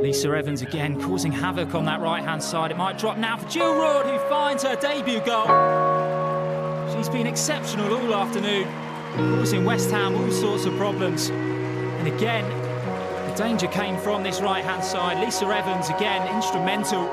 [0.00, 2.70] Lisa Evans again causing havoc on that right hand side.
[2.70, 5.44] It might drop now for Jill Roord, who finds her debut goal.
[6.94, 8.66] She's been exceptional all afternoon,
[9.36, 11.28] causing West Ham all sorts of problems.
[11.28, 12.48] And again,
[13.28, 15.22] the danger came from this right hand side.
[15.22, 17.06] Lisa Evans again instrumental.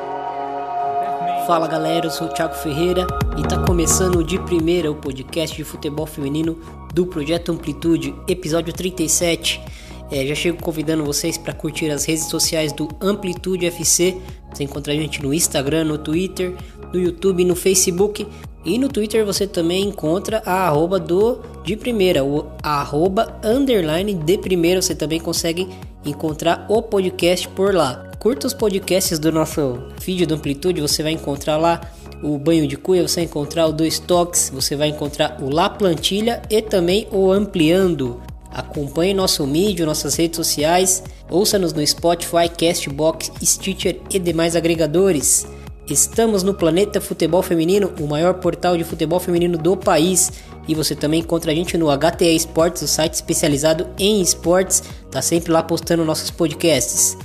[1.46, 3.06] Fala galera, eu sou o Thiago Ferreira
[3.38, 6.58] e tá começando de primeira o podcast de futebol feminino
[6.94, 9.62] do Projeto Amplitude, episódio 37.
[10.10, 14.18] É, já chego convidando vocês para curtir as redes sociais do Amplitude FC.
[14.54, 16.54] Você encontra a gente no Instagram, no Twitter,
[16.94, 18.26] no YouTube, no Facebook.
[18.64, 24.38] E no Twitter você também encontra a arroba do de primeira, o arroba underline de
[24.38, 24.82] primeira.
[24.82, 25.68] Você também consegue
[26.06, 28.12] encontrar o podcast por lá.
[28.20, 31.80] Curta os podcasts do nosso feed do Amplitude, você vai encontrar lá
[32.24, 35.70] o Banho de Cuia, você vai encontrar o Dois Toques, você vai encontrar o La
[35.70, 38.20] Plantilha e também o Ampliando.
[38.52, 45.48] Acompanhe nosso mídia, nossas redes sociais, ouça-nos no Spotify, Castbox, Stitcher e demais agregadores.
[45.90, 50.34] Estamos no Planeta Futebol Feminino, o maior portal de futebol feminino do país.
[50.68, 54.84] E você também encontra a gente no HTA Esportes, o site especializado em esportes.
[55.10, 57.18] Tá sempre lá postando nossos podcasts.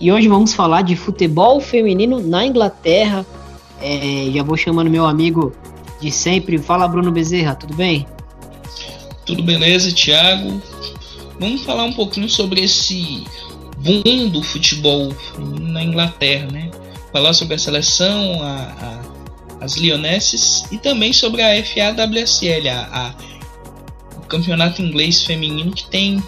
[0.00, 3.26] E hoje vamos falar de futebol feminino na Inglaterra.
[3.82, 5.52] É, já vou chamando meu amigo
[6.00, 6.56] de sempre.
[6.56, 8.06] Fala, Bruno Bezerra, tudo bem?
[9.28, 10.58] Tudo beleza, Thiago?
[11.38, 13.24] Vamos falar um pouquinho sobre esse
[13.76, 15.14] boom do futebol
[15.60, 16.70] na Inglaterra, né?
[17.12, 19.02] Falar sobre a seleção, a,
[19.60, 23.14] a, as Lionesses e também sobre a FAWSL, a,
[24.16, 26.24] o campeonato inglês feminino que tem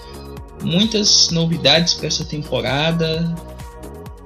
[0.62, 3.34] muitas novidades para essa temporada.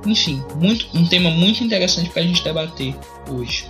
[0.04, 2.92] Enfim, muito, um tema muito interessante para a gente debater
[3.30, 3.66] hoje.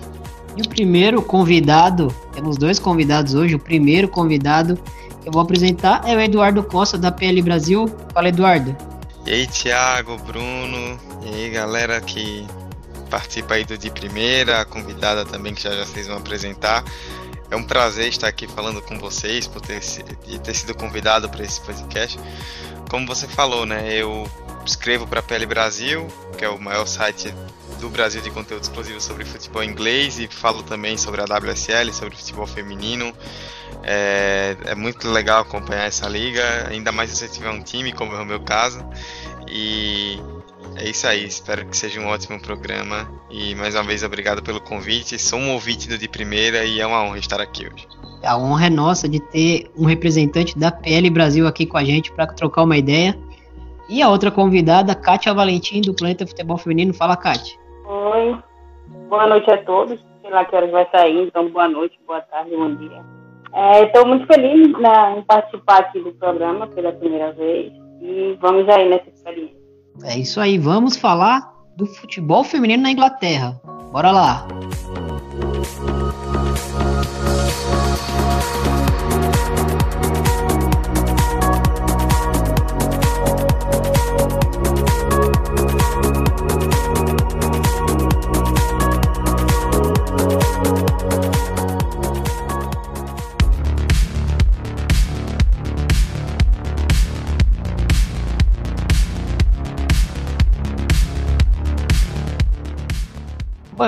[0.56, 3.54] E o primeiro convidado, temos dois convidados hoje.
[3.54, 4.78] O primeiro convidado
[5.20, 7.90] que eu vou apresentar é o Eduardo Costa, da PL Brasil.
[8.12, 8.76] Fala, Eduardo.
[9.26, 12.46] E aí, Thiago, Bruno, e aí, galera que
[13.10, 16.84] participa aí do De Primeira, a convidada também que já, já vocês vão apresentar.
[17.50, 21.60] É um prazer estar aqui falando com vocês, por ter, ter sido convidado para esse
[21.60, 22.18] podcast.
[22.90, 24.28] Como você falou, né, eu
[24.64, 27.32] escrevo para a PL Brasil, que é o maior site
[27.80, 32.16] do Brasil de conteúdo exclusivo sobre futebol inglês e falo também sobre a WSL, sobre
[32.16, 33.12] futebol feminino.
[33.82, 38.14] É, é, muito legal acompanhar essa liga, ainda mais se você tiver um time, como
[38.14, 38.84] é o meu caso.
[39.48, 40.18] E
[40.76, 43.10] é isso aí, espero que seja um ótimo programa.
[43.30, 45.18] E mais uma vez, obrigado pelo convite.
[45.18, 47.86] Sou um ouvinte do de primeira e é uma honra estar aqui hoje.
[48.22, 52.10] A honra é nossa de ter um representante da PL Brasil aqui com a gente
[52.10, 53.18] para trocar uma ideia.
[53.88, 56.94] E a outra convidada, Kátia Valentim, do Planeta Futebol Feminino.
[56.94, 57.58] Fala, Kátia.
[57.86, 58.36] Oi,
[59.08, 59.98] boa noite a todos.
[60.22, 63.04] Sei lá que horas vai sair, então boa noite, boa tarde, bom dia.
[63.82, 68.68] Estou é, muito feliz né, em participar aqui do programa pela primeira vez e vamos
[68.68, 69.56] aí nessa experiência.
[70.02, 73.60] É isso aí, vamos falar do futebol feminino na Inglaterra.
[73.92, 74.48] Bora lá!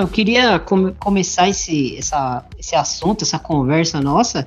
[0.01, 4.47] Eu queria come começar esse, essa, esse assunto, essa conversa nossa,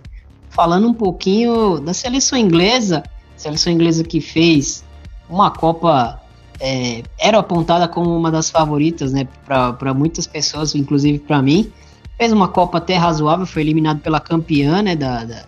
[0.50, 3.04] falando um pouquinho da seleção inglesa,
[3.36, 4.84] seleção inglesa que fez
[5.30, 6.22] uma Copa,
[6.60, 11.72] é, era apontada como uma das favoritas, né, para muitas pessoas, inclusive para mim.
[12.18, 15.44] Fez uma Copa até razoável, foi eliminado pela campeã, né, da, da,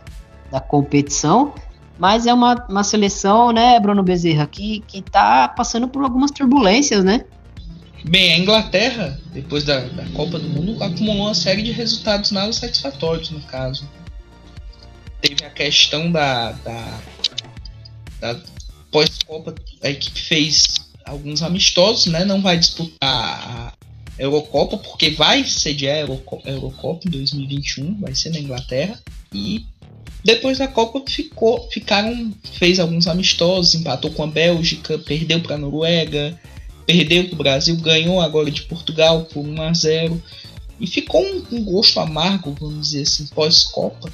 [0.52, 1.54] da competição,
[2.00, 7.04] mas é uma, uma seleção, né, Bruno Bezerra, que, que tá passando por algumas turbulências,
[7.04, 7.26] né?
[8.04, 12.52] Bem, a Inglaterra, depois da, da Copa do Mundo, acumulou uma série de resultados nada
[12.52, 13.88] satisfatórios, no caso.
[15.22, 17.02] Teve a questão da, da,
[18.20, 18.40] da
[18.90, 20.68] pós-Copa, a equipe fez
[21.06, 22.26] alguns amistosos, né?
[22.26, 23.74] Não vai disputar a
[24.18, 29.00] Eurocopa, porque vai sediar a Eurocopa, Eurocopa em 2021, vai ser na Inglaterra.
[29.32, 29.64] E
[30.24, 35.60] depois da Copa ficou, ficaram, fez alguns amistosos, empatou com a Bélgica, perdeu para a
[35.60, 36.40] Noruega,
[36.92, 40.22] perdeu para o Brasil, ganhou agora de Portugal por 1 a 0
[40.80, 44.12] e ficou um, um gosto amargo, vamos dizer assim, pós-Copa,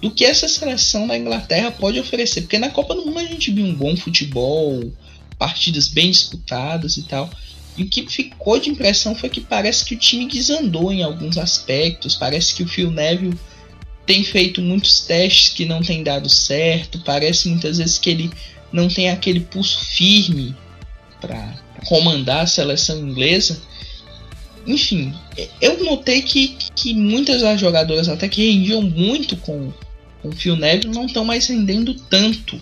[0.00, 2.42] do que essa seleção da Inglaterra pode oferecer.
[2.42, 4.90] Porque na Copa do Mundo a gente viu um bom futebol,
[5.38, 7.28] partidas bem disputadas e tal.
[7.76, 11.36] E o que ficou de impressão foi que parece que o time desandou em alguns
[11.36, 12.14] aspectos.
[12.14, 13.38] Parece que o Phil Neville
[14.06, 17.00] tem feito muitos testes que não tem dado certo.
[17.00, 18.30] Parece muitas vezes que ele
[18.72, 20.54] não tem aquele pulso firme
[21.20, 23.60] para comandar a seleção inglesa.
[24.66, 25.14] Enfim,
[25.60, 29.72] eu notei que, que muitas das jogadoras até que rendiam muito com,
[30.20, 32.60] com o Phil Neville não estão mais rendendo tanto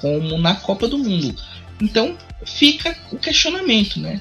[0.00, 1.34] como na Copa do Mundo.
[1.80, 4.20] Então fica o questionamento, né?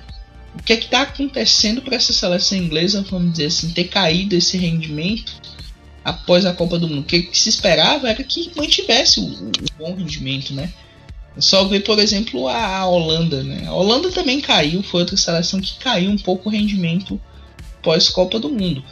[0.56, 4.36] O que é que está acontecendo para essa seleção inglesa, vamos dizer assim, ter caído
[4.36, 5.34] esse rendimento
[6.06, 7.02] após a Copa do Mundo?
[7.02, 10.72] O que se esperava era que mantivesse o, o bom rendimento, né?
[11.38, 13.66] Só ver, por exemplo, a, Holanda, né?
[13.68, 17.20] A Holanda também caiu, foi outra seleção que caiu um pouco o rendimento
[17.82, 18.84] pós Copa do Mundo.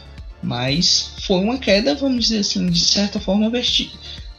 [0.42, 3.92] Mas foi uma queda, vamos dizer assim, de certa forma verti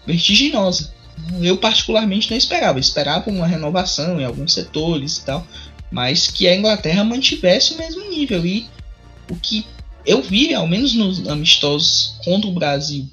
[0.06, 0.94] vertiginosa.
[1.42, 5.48] Eu particularmente não esperava, esperava uma renovação em alguns setores e tal,
[5.90, 8.46] mas que a Inglaterra mantivesse o mesmo nível.
[8.46, 8.68] E
[9.30, 9.66] o que
[10.06, 13.08] eu vi, ao menos nos amistosos contra o Brasil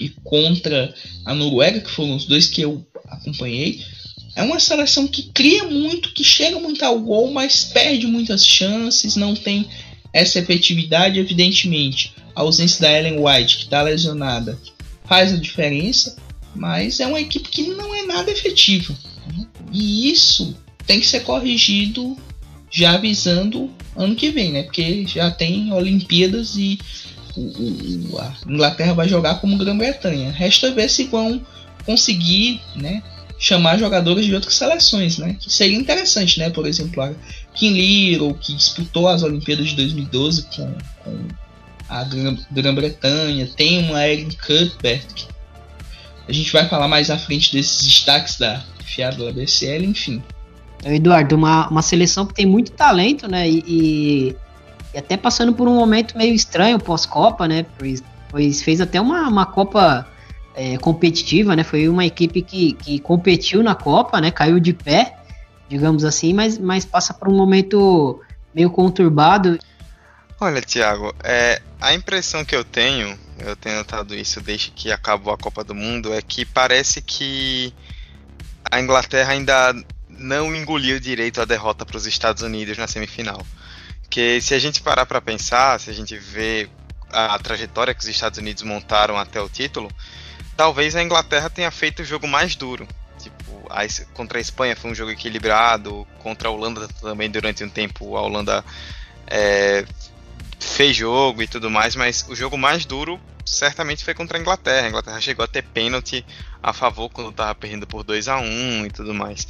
[0.00, 0.92] e contra
[1.24, 3.80] a Noruega, que foram os dois que eu acompanhei,
[4.36, 9.16] é uma seleção que cria muito, que chega muito ao gol, mas perde muitas chances,
[9.16, 9.68] não tem
[10.12, 12.14] essa efetividade, evidentemente.
[12.34, 14.58] A ausência da Ellen White, que está lesionada,
[15.04, 16.16] faz a diferença,
[16.54, 18.96] mas é uma equipe que não é nada efetiva.
[19.26, 19.46] Né?
[19.72, 20.56] E isso
[20.86, 22.16] tem que ser corrigido
[22.70, 24.62] já avisando ano que vem, né?
[24.64, 26.78] Porque já tem Olimpíadas e
[27.36, 30.32] o, a Inglaterra vai jogar como Grã-Bretanha.
[30.32, 31.44] Resta ver se vão
[31.84, 33.02] conseguir, né?
[33.38, 35.36] Chamar jogadores de outras seleções, né?
[35.38, 36.50] Que seria interessante, né?
[36.50, 37.12] Por exemplo, a
[37.54, 41.28] Kim Little, que disputou as Olimpíadas de 2012 com, com
[41.88, 42.04] a
[42.50, 43.48] Grã-Bretanha.
[43.56, 45.26] Tem uma Erin Cuthbert,
[46.28, 50.22] a gente vai falar mais à frente desses destaques da fiada da BCL, enfim.
[50.84, 53.48] Eduardo, uma, uma seleção que tem muito talento, né?
[53.48, 54.36] E, e,
[54.94, 57.66] e até passando por um momento meio estranho pós-Copa, né?
[57.78, 60.06] Pois, pois, fez até uma, uma Copa
[60.54, 61.64] é, competitiva, né?
[61.64, 64.30] Foi uma equipe que, que competiu na Copa, né?
[64.30, 65.16] Caiu de pé,
[65.68, 68.20] digamos assim, mas, mas passa por um momento
[68.54, 69.58] meio conturbado.
[70.40, 75.32] Olha, Thiago, é, a impressão que eu tenho, eu tenho notado isso desde que acabou
[75.32, 77.72] a Copa do Mundo, é que parece que
[78.70, 79.74] a Inglaterra ainda
[80.08, 83.44] não engoliu direito a derrota para os Estados Unidos na semifinal.
[84.08, 86.68] Que se a gente parar para pensar, se a gente vê
[87.10, 89.90] a trajetória que os Estados Unidos montaram até o título,
[90.56, 92.86] talvez a Inglaterra tenha feito o jogo mais duro.
[93.18, 97.68] Tipo, a, contra a Espanha foi um jogo equilibrado, contra a Holanda também durante um
[97.68, 98.64] tempo a Holanda
[99.26, 99.84] é,
[100.58, 104.86] fez jogo e tudo mais, mas o jogo mais duro certamente foi contra a Inglaterra.
[104.86, 106.24] A Inglaterra chegou a ter pênalti
[106.62, 109.46] a favor quando estava perdendo por 2 a 1 e tudo mais.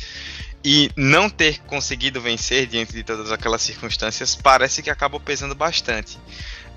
[0.64, 6.18] E não ter conseguido vencer diante de todas aquelas circunstâncias parece que acabou pesando bastante.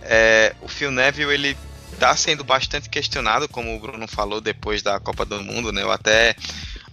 [0.01, 1.57] É, o Phil Neville ele
[1.93, 5.83] está sendo bastante questionado, como o Bruno falou depois da Copa do Mundo, né?
[5.83, 6.35] Eu até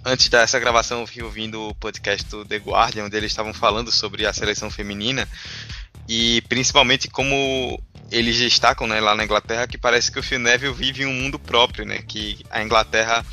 [0.05, 3.91] antes dessa gravação eu vi ouvindo o podcast do The Guardian, onde eles estavam falando
[3.91, 5.29] sobre a seleção feminina
[6.09, 7.81] e principalmente como
[8.11, 11.39] eles destacam né, lá na Inglaterra que parece que o Phil Neville vive um mundo
[11.39, 11.99] próprio, né?
[12.07, 13.25] Que a Inglaterra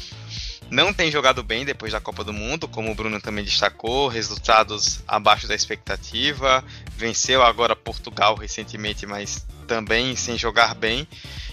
[0.71, 5.01] não tem jogado bem depois da Copa do Mundo, como o Bruno também destacou, resultados
[5.05, 6.63] abaixo da expectativa,
[6.95, 11.05] venceu agora Portugal recentemente, mas também sem jogar bem.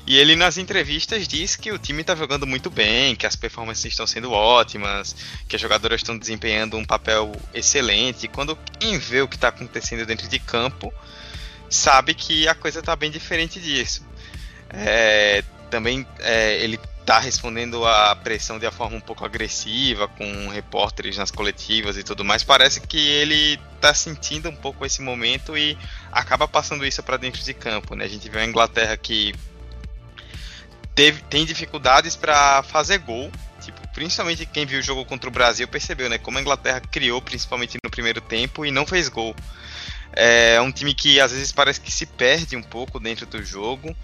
[0.07, 3.87] E ele nas entrevistas diz que o time está jogando muito bem, que as performances
[3.87, 5.17] estão sendo ótimas,
[5.49, 8.29] que as jogadoras estão desempenhando um papel excelente.
[8.29, 10.95] Quando quem vê o que está acontecendo dentro de campo,
[11.69, 14.07] sabe que a coisa está bem diferente disso.
[14.71, 20.49] É, também é, ele está respondendo à pressão de uma forma um pouco agressiva, com
[20.49, 22.45] repórteres nas coletivas e tudo mais.
[22.45, 25.79] Parece que ele está sentindo um pouco esse momento e
[26.13, 27.95] acaba passando isso para dentro de campo.
[27.95, 28.05] Né?
[28.05, 29.35] A gente vê a Inglaterra que
[30.95, 33.33] teve, tem dificuldades para fazer gol.
[33.63, 36.19] Tipo, principalmente quem viu o jogo contra o Brasil percebeu, né?
[36.19, 39.35] Como a Inglaterra criou, principalmente no primeiro tempo, e não fez gol.
[40.13, 43.97] É um time que às vezes parece que se perde um pouco dentro do jogo.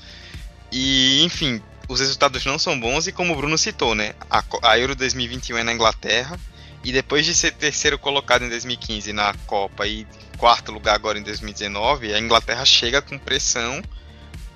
[0.75, 3.07] E, enfim, os resultados não são bons.
[3.07, 4.13] E como o Bruno citou, né?
[4.29, 6.37] A, a Euro 2021 é na Inglaterra.
[6.85, 10.05] E depois de ser terceiro colocado em 2015 na Copa e
[10.37, 13.81] quarto lugar agora em 2019, a Inglaterra chega com pressão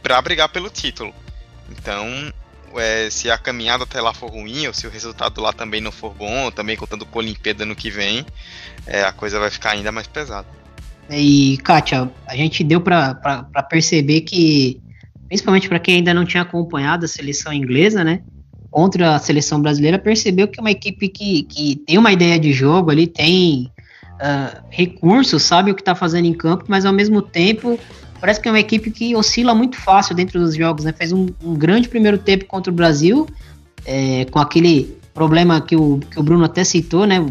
[0.03, 1.15] para brigar pelo título.
[1.71, 2.33] Então,
[2.77, 5.93] é, se a caminhada até lá for ruim, ou se o resultado lá também não
[5.93, 8.27] for bom, também contando com a Olimpíada no que vem,
[8.87, 10.49] é, a coisa vai ficar ainda mais pesada.
[11.09, 13.15] E, Kátia, a gente deu para
[13.71, 14.83] perceber que,
[15.29, 18.23] principalmente para quem ainda não tinha acompanhado a seleção inglesa, né?
[18.71, 22.53] Contra a seleção brasileira, percebeu que é uma equipe que, que tem uma ideia de
[22.53, 23.71] jogo ali, tem
[24.15, 27.79] uh, recursos, sabe o que está fazendo em campo, mas ao mesmo tempo
[28.21, 30.93] parece que é uma equipe que oscila muito fácil dentro dos jogos, né?
[30.93, 33.27] Fez um, um grande primeiro tempo contra o Brasil,
[33.85, 37.25] é, com aquele problema que o, que o Bruno até citou, né?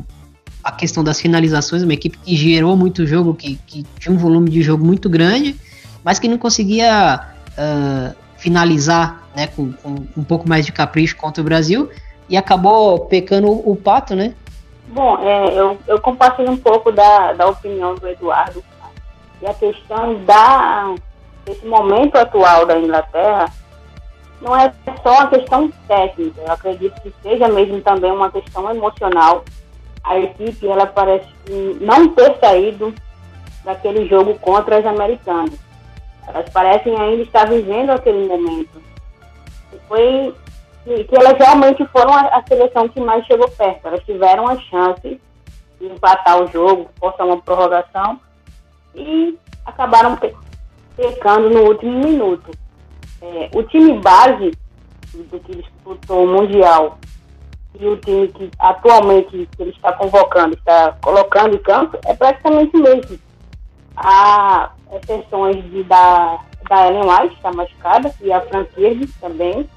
[0.68, 4.50] a questão das finalizações, uma equipe que gerou muito jogo, que, que tinha um volume
[4.50, 5.56] de jogo muito grande,
[6.04, 11.42] mas que não conseguia uh, finalizar né, com, com, um pouco mais de capricho contra
[11.42, 11.90] o Brasil
[12.30, 14.34] e acabou pecando o, pato, né?
[14.88, 18.64] Bom, é, eu, eu compartilho um pouco da, da opinião do Eduardo
[19.42, 20.96] e a questão da,
[21.46, 23.52] desse momento atual da Inglaterra
[24.42, 24.72] não é
[25.02, 29.44] só uma questão técnica, eu acredito que seja mesmo também uma questão emocional.
[30.04, 31.28] A equipe, ela parece
[31.82, 32.94] não ter saído
[33.66, 35.67] daquele jogo contra as americanas.
[36.28, 38.82] Elas parecem ainda estar vivendo aquele momento.
[39.74, 40.36] E foi
[40.86, 43.88] que elas realmente foram a, a, seleção que mais chegou perto.
[43.88, 45.20] Elas tiveram a chance
[45.80, 48.20] de empatar o jogo, forçar uma prorrogação
[48.96, 50.18] e acabaram
[50.96, 52.52] pecando no último minuto.
[53.22, 54.52] É, o time base
[55.14, 56.98] do que disputou o Mundial
[57.80, 62.82] e o time que atualmente ele está convocando, está colocando em campo, é praticamente o
[62.82, 63.20] mesmo.
[63.96, 66.40] Há exceções de, da,
[66.70, 68.66] da Ellen White, está machucada, e a Fran
[69.20, 69.70] também,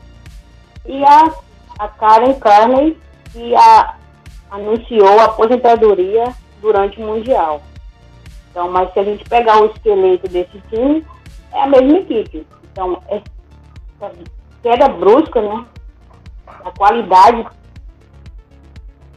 [0.86, 1.32] e a,
[1.78, 2.98] a Karen Carney,
[3.32, 3.96] que a,
[4.50, 7.62] anunciou a aposentadoria durante o Mundial.
[8.50, 11.06] Então, mas se a gente pegar o esqueleto desse time,
[11.52, 12.46] é a mesma equipe.
[12.72, 14.12] Então, essa
[14.62, 15.64] queda brusca, né?
[16.46, 17.46] A qualidade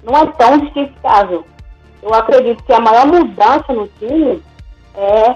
[0.04, 1.46] não é tão justificável.
[2.02, 4.44] Eu acredito que a maior mudança no time
[4.96, 5.36] é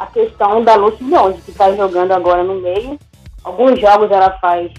[0.00, 2.98] a questão da Lucy Jones, que está jogando agora no meio.
[3.44, 4.72] Alguns jogos ela faz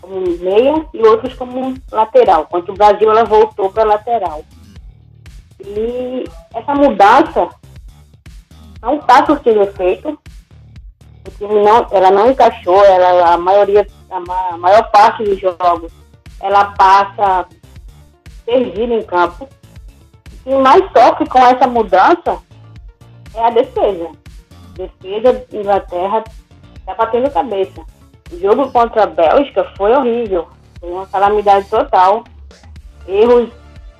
[0.00, 2.46] como meia e outros como lateral.
[2.46, 4.44] Quanto o Brasil ela voltou para lateral.
[5.64, 7.48] E essa mudança
[8.82, 10.18] não está surtindo efeito.
[11.28, 15.92] O time não, ela não encaixou, ela, a maioria, a maior parte dos jogos,
[16.40, 17.46] ela passa
[18.44, 19.48] perdida em campo.
[20.42, 22.38] Que mais sofre com essa mudança
[23.32, 24.10] é a defesa.
[24.74, 26.24] Defesa Inglaterra
[26.78, 27.84] está batendo cabeça.
[28.32, 30.48] O jogo contra a Bélgica foi horrível.
[30.78, 32.24] Foi uma calamidade total.
[33.06, 33.50] Erros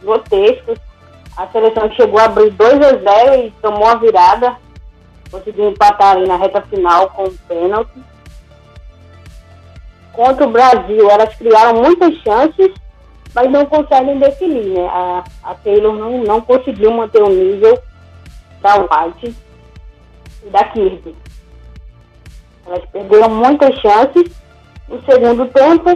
[0.00, 0.78] grotescos.
[1.36, 4.56] A seleção chegou a abrir 2 a 0 e tomou a virada.
[5.30, 7.92] Conseguiu empatar ali na reta final com o pênalti.
[10.12, 12.72] Contra o Brasil, elas criaram muitas chances,
[13.32, 14.88] mas não conseguem definir, né?
[14.88, 17.80] A, a Taylor não, não conseguiu manter o nível
[18.60, 19.34] da White
[20.44, 21.14] e da Kirby.
[22.66, 24.30] Elas perderam muitas chances.
[24.88, 25.90] No segundo tempo,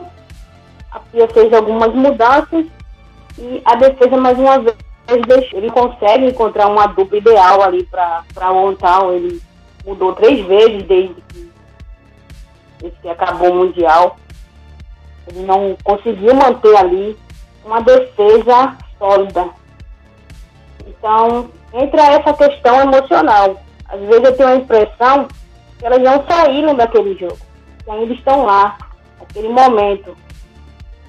[0.91, 2.67] a Pia fez algumas mudanças
[3.39, 4.77] e a defesa mais uma vez
[5.27, 5.59] deixou.
[5.59, 9.13] Ele consegue encontrar uma dupla ideal ali para o Ontal.
[9.13, 9.41] Ele
[9.85, 11.53] mudou três vezes desde que,
[12.81, 14.17] desde que acabou o Mundial.
[15.29, 17.17] Ele não conseguiu manter ali
[17.65, 19.49] uma defesa sólida.
[20.87, 23.64] Então, entra essa questão emocional.
[23.95, 25.29] Às vezes eu tenho a impressão
[25.79, 27.39] que elas não saíram daquele jogo,
[27.85, 28.77] que ainda estão lá,
[29.21, 30.17] naquele momento.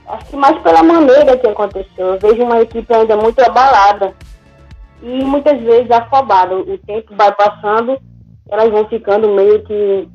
[0.07, 2.13] Acho que mais pela maneira que aconteceu.
[2.13, 4.13] Eu vejo uma equipe ainda muito abalada
[5.01, 6.55] e muitas vezes afobada.
[6.57, 7.97] O tempo vai passando,
[8.47, 10.07] elas vão ficando meio que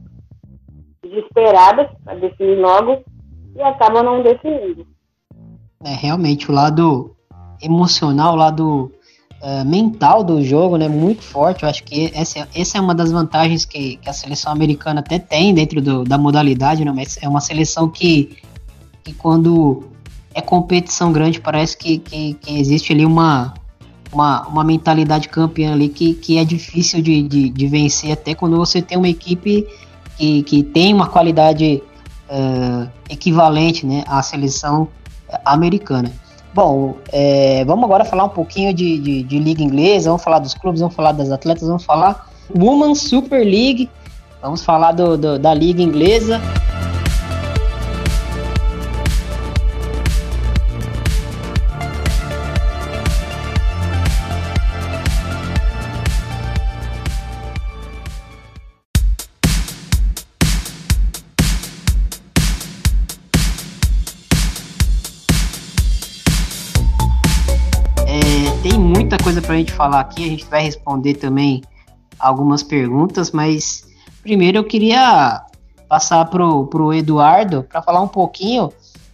[1.02, 3.02] desesperadas para definir logo
[3.56, 4.86] e acabam não definindo.
[5.84, 7.16] É, realmente, o lado
[7.60, 8.92] emocional, o lado
[9.40, 11.62] uh, mental do jogo, né, muito forte.
[11.62, 15.18] Eu acho que essa, essa é uma das vantagens que, que a seleção americana até
[15.18, 18.38] tem dentro do, da modalidade, né, mas é uma seleção que,
[19.02, 19.84] que quando
[20.34, 23.54] é competição grande, parece que, que, que existe ali uma,
[24.12, 28.56] uma, uma mentalidade campeã ali que, que é difícil de, de, de vencer, até quando
[28.56, 29.66] você tem uma equipe
[30.16, 31.82] que, que tem uma qualidade
[32.28, 34.88] uh, equivalente né, à seleção
[35.44, 36.12] americana.
[36.52, 40.52] Bom, é, vamos agora falar um pouquinho de, de, de, liga inglesa, vamos falar dos
[40.52, 43.88] clubes, vamos falar das atletas, vamos falar Women's Super League,
[44.42, 46.40] vamos falar do, do da liga inglesa.
[69.60, 71.62] Gente falar aqui, a gente vai responder também
[72.18, 73.86] algumas perguntas, mas
[74.22, 75.42] primeiro eu queria
[75.88, 78.72] passar pro, pro Eduardo para falar um pouquinho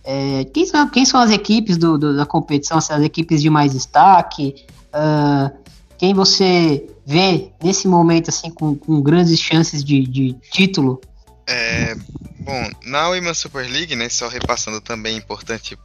[0.09, 3.73] é, quem, são, quem são as equipes do, do, da competição, as equipes de mais
[3.73, 4.55] destaque,
[4.95, 5.53] uh,
[5.99, 11.01] quem você vê nesse momento assim com, com grandes chances de, de título?
[11.45, 11.97] É,
[12.39, 15.77] bom, na Women's Super League, né, só repassando também importante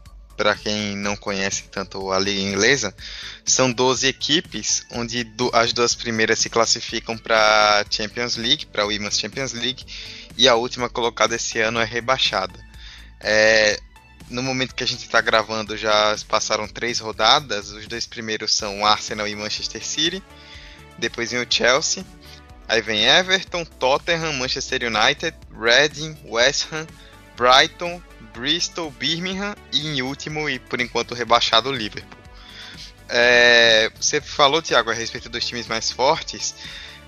[0.41, 2.91] para quem não conhece tanto a liga inglesa,
[3.45, 9.19] são 12 equipes, onde as duas primeiras se classificam para Champions League, para a Women's
[9.19, 9.86] Champions League,
[10.36, 12.60] e a última colocada esse ano é rebaixada.
[13.19, 13.79] É,
[14.31, 18.83] no momento que a gente está gravando já passaram três rodadas, os dois primeiros são
[18.83, 20.24] Arsenal e Manchester City,
[20.98, 22.03] depois vem o Chelsea,
[22.67, 26.88] aí vem Everton, Tottenham, Manchester United, Reading, West Ham,
[27.38, 28.01] Brighton,
[28.33, 32.19] Bristol, Birmingham e em último e por enquanto rebaixado o Liverpool.
[33.09, 36.55] É, você falou, Thiago, a respeito dos times mais fortes.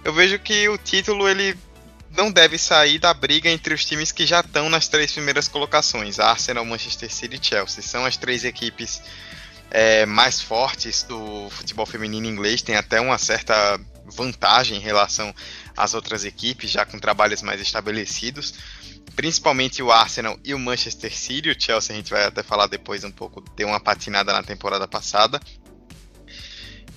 [0.03, 1.57] Eu vejo que o título ele
[2.15, 6.19] não deve sair da briga entre os times que já estão nas três primeiras colocações:
[6.19, 7.81] Arsenal, Manchester City e Chelsea.
[7.81, 9.01] São as três equipes
[9.71, 12.61] é, mais fortes do futebol feminino inglês.
[12.61, 15.33] Tem até uma certa vantagem em relação
[15.75, 18.53] às outras equipes, já com trabalhos mais estabelecidos
[19.15, 21.49] principalmente o Arsenal e o Manchester City.
[21.49, 24.87] O Chelsea a gente vai até falar depois um pouco, deu uma patinada na temporada
[24.87, 25.39] passada.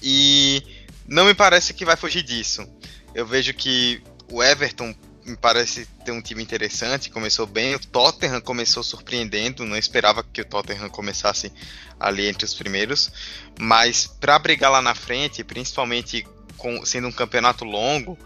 [0.03, 0.63] E
[1.07, 2.67] não me parece que vai fugir disso.
[3.15, 7.75] Eu vejo que o Everton me parece ter um time interessante, começou bem.
[7.75, 11.53] O Tottenham começou surpreendendo, não esperava que o Tottenham começasse
[11.99, 13.11] ali entre os primeiros,
[13.59, 18.17] mas para brigar lá na frente, principalmente com, sendo um campeonato longo,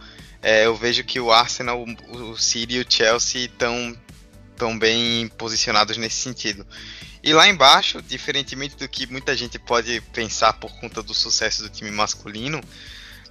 [0.43, 3.97] é, eu vejo que o Arsenal, o City e o Chelsea estão
[4.57, 6.67] tão bem posicionados nesse sentido.
[7.23, 11.69] E lá embaixo, diferentemente do que muita gente pode pensar por conta do sucesso do
[11.69, 12.61] time masculino,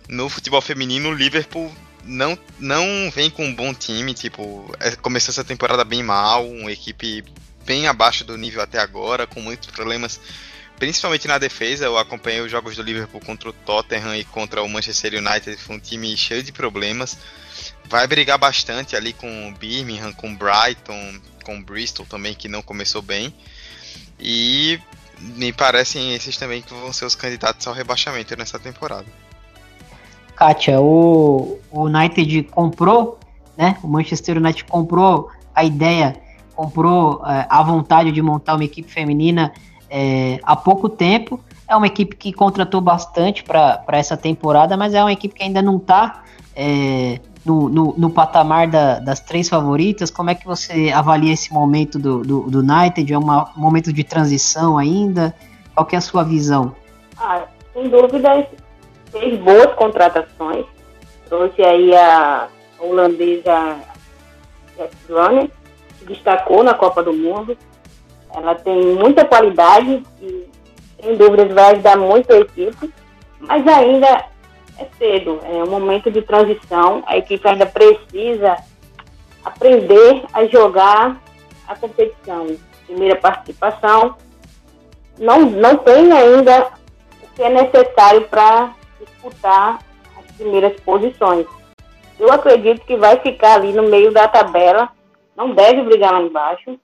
[0.07, 1.73] no futebol feminino o Liverpool
[2.03, 6.71] não, não vem com um bom time, tipo, é, começou essa temporada bem mal, uma
[6.71, 7.23] equipe
[7.65, 10.19] bem abaixo do nível até agora, com muitos problemas
[10.79, 11.85] principalmente na defesa.
[11.85, 15.57] Eu acompanhei os jogos do Liverpool contra o Tottenham e contra o Manchester United.
[15.57, 17.17] Foi um time cheio de problemas.
[17.87, 22.47] Vai brigar bastante ali com o Birmingham, com o Brighton, com o Bristol também, que
[22.47, 23.33] não começou bem.
[24.19, 24.79] E
[25.19, 29.05] me parecem esses também que vão ser os candidatos ao rebaixamento nessa temporada.
[30.35, 33.19] Kátia, o, o United comprou,
[33.57, 33.77] né?
[33.83, 36.15] O Manchester United comprou a ideia,
[36.55, 39.51] comprou é, a vontade de montar uma equipe feminina
[39.89, 41.39] é, há pouco tempo.
[41.67, 45.61] É uma equipe que contratou bastante para essa temporada, mas é uma equipe que ainda
[45.61, 46.23] não está
[46.55, 50.09] é, no, no, no, patamar da, das três favoritas.
[50.09, 53.13] Como é que você avalia esse momento do, do, do United?
[53.13, 55.35] É um momento de transição ainda?
[55.75, 56.75] Qual que é a sua visão?
[57.17, 58.47] Ah, sem dúvida,
[59.11, 60.65] fez boas contratações.
[61.27, 62.47] Trouxe aí a
[62.79, 63.77] holandesa
[64.75, 65.51] Jess
[65.99, 67.57] que destacou na Copa do Mundo.
[68.33, 70.47] Ela tem muita qualidade e,
[71.01, 72.93] sem dúvidas, vai ajudar muito a equipe,
[73.39, 74.25] mas ainda
[74.77, 77.03] é cedo, é um momento de transição.
[77.05, 78.57] A equipe ainda precisa
[79.43, 81.21] aprender a jogar
[81.67, 82.55] a competição.
[82.85, 84.15] Primeira participação,
[85.17, 86.71] não, não tem ainda
[87.21, 89.79] o que é necessário para disputar
[90.17, 91.45] as primeiras posições.
[92.19, 94.89] Eu acredito que vai ficar ali no meio da tabela,
[95.35, 96.79] não deve brigar lá embaixo,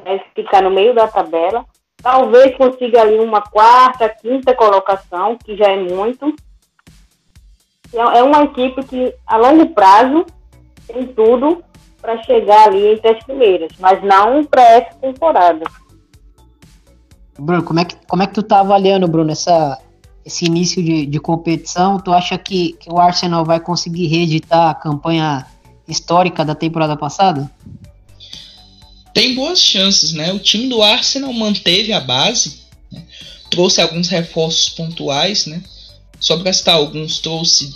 [0.00, 1.64] deve ficar no meio da tabela.
[2.02, 6.34] Talvez consiga ali uma quarta, quinta colocação, que já é muito.
[7.92, 10.26] É, é uma equipe que, a longo prazo,
[10.86, 11.64] tem tudo
[12.00, 15.64] para chegar ali entre as primeiras, mas não para essa temporada.
[17.38, 19.78] Bruno, como é que, como é que tu tá avaliando, Bruno, essa,
[20.24, 21.98] esse início de, de competição?
[21.98, 25.46] Tu acha que, que o Arsenal vai conseguir reeditar a campanha
[25.86, 27.50] histórica da temporada passada?
[29.16, 30.30] Tem boas chances, né?
[30.30, 32.58] O time do Arsenal manteve a base,
[32.92, 33.02] né?
[33.50, 35.62] trouxe alguns reforços pontuais, né?
[36.20, 37.74] Só para citar alguns, trouxe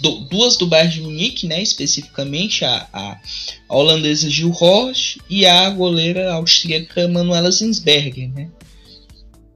[0.00, 1.62] do, duas do Bayern de Munique, né?
[1.62, 3.20] Especificamente a, a,
[3.68, 8.48] a holandesa Gil Roche e a goleira austríaca Manuela Zinsberger, né?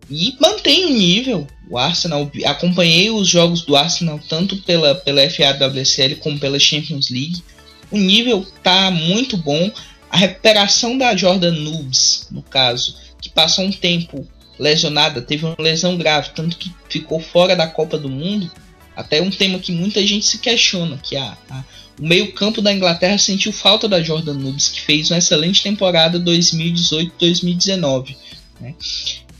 [0.08, 1.48] E mantém o nível.
[1.68, 7.42] O Arsenal, acompanhei os jogos do Arsenal tanto pela, pela FAWSL como pela Champions League.
[7.90, 9.72] O nível tá muito bom
[10.14, 14.24] a recuperação da Jordan Noobs, no caso, que passou um tempo
[14.56, 18.48] lesionada, teve uma lesão grave, tanto que ficou fora da Copa do Mundo,
[18.94, 21.64] até um tema que muita gente se questiona, que a, a
[21.98, 28.14] o meio-campo da Inglaterra sentiu falta da Jordan Noobs, que fez uma excelente temporada 2018-2019.
[28.60, 28.72] Né?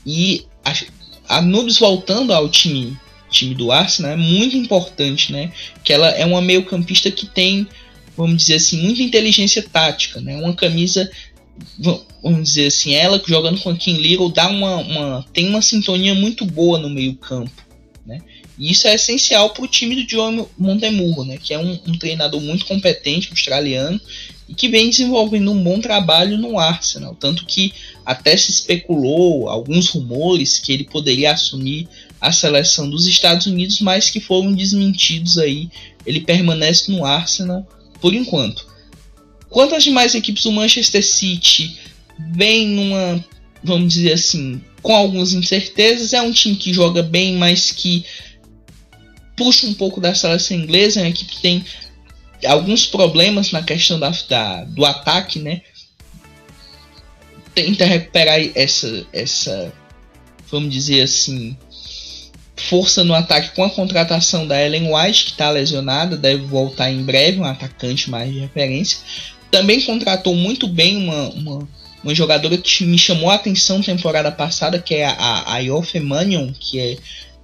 [0.05, 0.73] E a,
[1.37, 2.97] a Noobs voltando ao time,
[3.29, 5.53] time do Arsenal é muito importante, né?
[5.85, 7.65] Que ela é uma meio-campista que tem
[8.15, 10.35] vamos dizer assim, muita inteligência tática, né?
[10.37, 11.09] Uma camisa,
[12.21, 16.13] vamos dizer assim, ela jogando com a Kim Little dá uma, uma, tem uma sintonia
[16.13, 17.51] muito boa no meio campo,
[18.05, 18.21] né?
[18.57, 21.37] E isso é essencial para o time do John Montemurro, né?
[21.37, 23.99] Que é um, um, treinador muito competente, australiano,
[24.47, 27.73] e que vem desenvolvendo um bom trabalho no Arsenal, tanto que
[28.05, 31.87] até se especulou alguns rumores que ele poderia assumir
[32.21, 35.69] a seleção dos Estados Unidos, mas que foram desmentidos aí.
[36.05, 37.67] Ele permanece no Arsenal
[38.05, 38.67] por enquanto.
[39.49, 41.75] Quanto às demais equipes do Manchester City,
[42.35, 43.25] vem numa,
[43.63, 46.13] vamos dizer assim, com algumas incertezas.
[46.13, 48.05] É um time que joga bem, mas que
[49.35, 50.99] puxa um pouco da seleção inglesa.
[50.99, 51.65] É uma equipe que tem
[52.45, 55.63] alguns problemas na questão da, da, do ataque, né?
[57.55, 59.73] Tenta recuperar essa, essa,
[60.51, 61.57] vamos dizer assim,
[62.55, 67.03] força no ataque com a contratação da Ellen White, que está lesionada, deve voltar em
[67.03, 68.99] breve, um atacante mais de referência.
[69.51, 71.69] Também contratou muito bem uma, uma,
[72.03, 76.51] uma jogadora que me chamou a atenção temporada passada, que é a, a Yofe Manion,
[76.57, 76.97] que é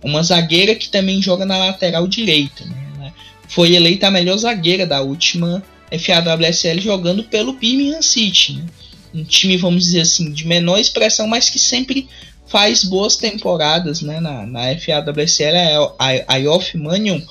[0.03, 2.65] uma zagueira que também joga na lateral direita.
[2.65, 3.13] Né?
[3.47, 8.53] Foi eleita a melhor zagueira da última FAWSL jogando pelo Birmingham City.
[8.53, 8.65] Né?
[9.13, 12.07] Um time, vamos dizer assim, de menor expressão, mas que sempre
[12.51, 14.19] faz boas temporadas né?
[14.19, 15.95] na, na FAWSL.
[15.97, 17.21] A, a, a Yoff Manion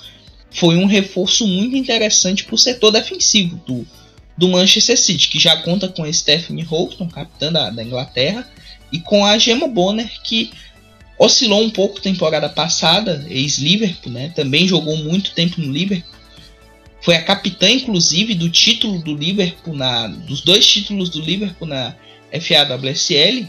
[0.51, 3.87] foi um reforço muito interessante para o setor defensivo do,
[4.37, 8.49] do Manchester City, que já conta com Stephanie Houghton, capitã da, da Inglaterra,
[8.91, 10.51] e com a Gemma Bonner, que
[11.19, 14.33] oscilou um pouco temporada passada, ex-Liverpool, né?
[14.35, 16.19] Também jogou muito tempo no Liverpool.
[17.03, 21.95] Foi a capitã, inclusive, do título do Liverpool, na, dos dois títulos do Liverpool na
[22.33, 23.47] FAWSL.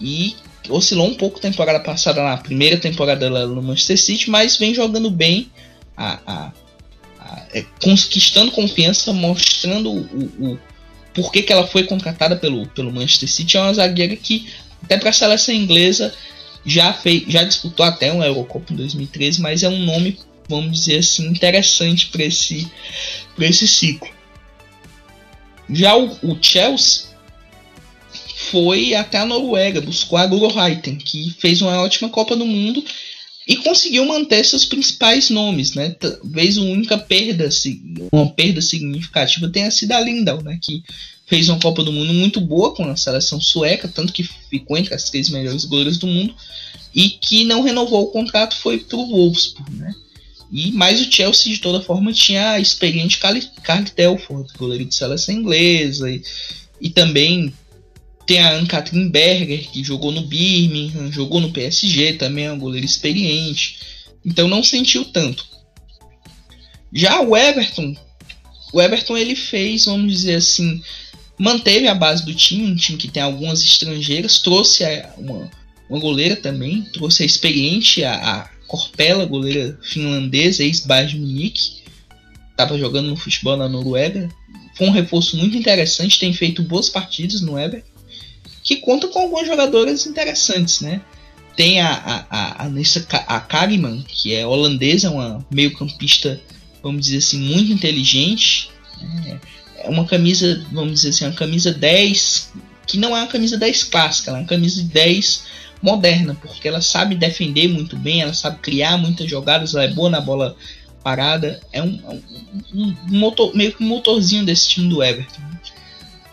[0.00, 0.34] E
[0.68, 5.10] oscilou um pouco temporada passada na primeira temporada dela no Manchester City, mas vem jogando
[5.10, 5.50] bem.
[5.96, 6.52] A, a,
[7.18, 10.58] a, é, conquistando confiança, mostrando o, o, o
[11.12, 13.56] porquê que ela foi contratada pelo, pelo Manchester City.
[13.56, 14.48] É uma zagueira que,
[14.82, 16.14] até para a seleção inglesa,
[16.64, 20.98] já, fez, já disputou até um Eurocopa em 2013, mas é um nome, vamos dizer
[20.98, 22.70] assim, interessante para esse,
[23.38, 24.08] esse ciclo.
[25.68, 27.09] Já o, o, Chelsea
[28.50, 30.48] foi até a Noruega, buscou a Guro
[31.04, 32.84] que fez uma ótima Copa do Mundo
[33.46, 35.90] e conseguiu manter seus principais nomes, né?
[35.90, 37.48] Talvez a única perda,
[38.12, 40.58] uma perda significativa tenha sido a Lindau, né?
[40.62, 40.82] Que
[41.26, 44.94] fez uma Copa do Mundo muito boa com a seleção sueca, tanto que ficou entre
[44.94, 46.34] as três melhores goleiras do mundo,
[46.94, 49.94] e que não renovou o contrato foi para o Wolfsburg, né?
[50.52, 55.34] E mais o Chelsea de toda forma tinha a experiente Carl Telford, goleiro de seleção
[55.34, 56.20] inglesa, e,
[56.80, 57.52] e também
[58.30, 62.86] tem a Anne-Catherine Berger, que jogou no Birmingham, jogou no PSG, também é uma goleira
[62.86, 63.80] experiente.
[64.24, 65.44] Então não sentiu tanto.
[66.92, 67.92] Já o Everton,
[68.72, 70.80] o Everton ele fez, vamos dizer assim,
[71.36, 74.84] manteve a base do time, um time que tem algumas estrangeiras, trouxe
[75.18, 75.50] uma,
[75.88, 81.82] uma goleira também, trouxe a experiente, a, a Corpella, goleira finlandesa, ex-Bayern Munique,
[82.52, 84.28] estava jogando no futebol na Noruega.
[84.76, 87.89] Foi um reforço muito interessante, tem feito boas partidas no Everton,
[88.62, 91.00] que conta com algumas jogadoras interessantes, né?
[91.56, 96.40] Tem a, a, a, a, a Kariman, que é holandesa, uma meio-campista,
[96.82, 98.70] vamos dizer assim, muito inteligente.
[99.00, 99.40] Né?
[99.82, 102.52] é uma camisa, vamos dizer assim, uma camisa 10,
[102.86, 105.44] que não é uma camisa 10 clássica, ela é uma camisa 10
[105.82, 110.10] moderna, porque ela sabe defender muito bem, ela sabe criar muitas jogadas, ela é boa
[110.10, 110.54] na bola
[111.02, 111.98] parada, é um,
[112.74, 115.40] um, um motor, meio que um motorzinho desse time do Everton.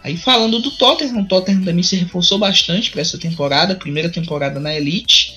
[0.08, 4.58] Aí falando do Tottenham, o Tottenham também se reforçou bastante para essa temporada, primeira temporada
[4.58, 5.36] na Elite.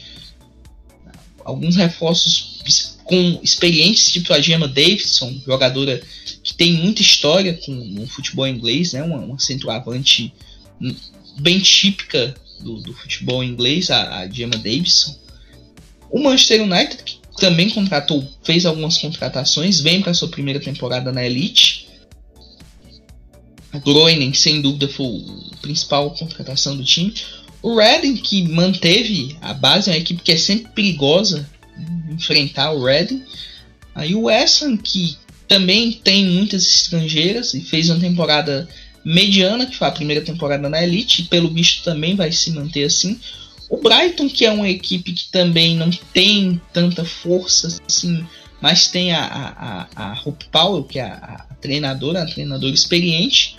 [1.45, 6.01] Alguns reforços com experientes, tipo a Gemma Davidson, jogadora
[6.45, 9.03] que tem muita história com o futebol inglês, né?
[9.03, 10.33] Uma, uma centroavante
[11.37, 15.19] bem típica do, do futebol inglês, a, a Gemma Davidson.
[16.09, 21.27] O Manchester United, que também contratou, fez algumas contratações, vem para sua primeira temporada na
[21.27, 21.90] Elite.
[23.79, 27.15] Groening, sem dúvida, foi a principal contratação do time.
[27.63, 31.49] O Reading, que manteve a base, é uma equipe que é sempre perigosa
[32.11, 33.23] enfrentar o Reading.
[33.95, 38.69] Aí o Ham, que também tem muitas estrangeiras e fez uma temporada
[39.05, 42.85] mediana, que foi a primeira temporada na Elite, e pelo visto também vai se manter
[42.85, 43.19] assim.
[43.69, 48.27] O Brighton, que é uma equipe que também não tem tanta força assim,
[48.61, 53.57] mas tem a, a, a, Hope Powell, que é a, a treinadora, a treinadora experiente.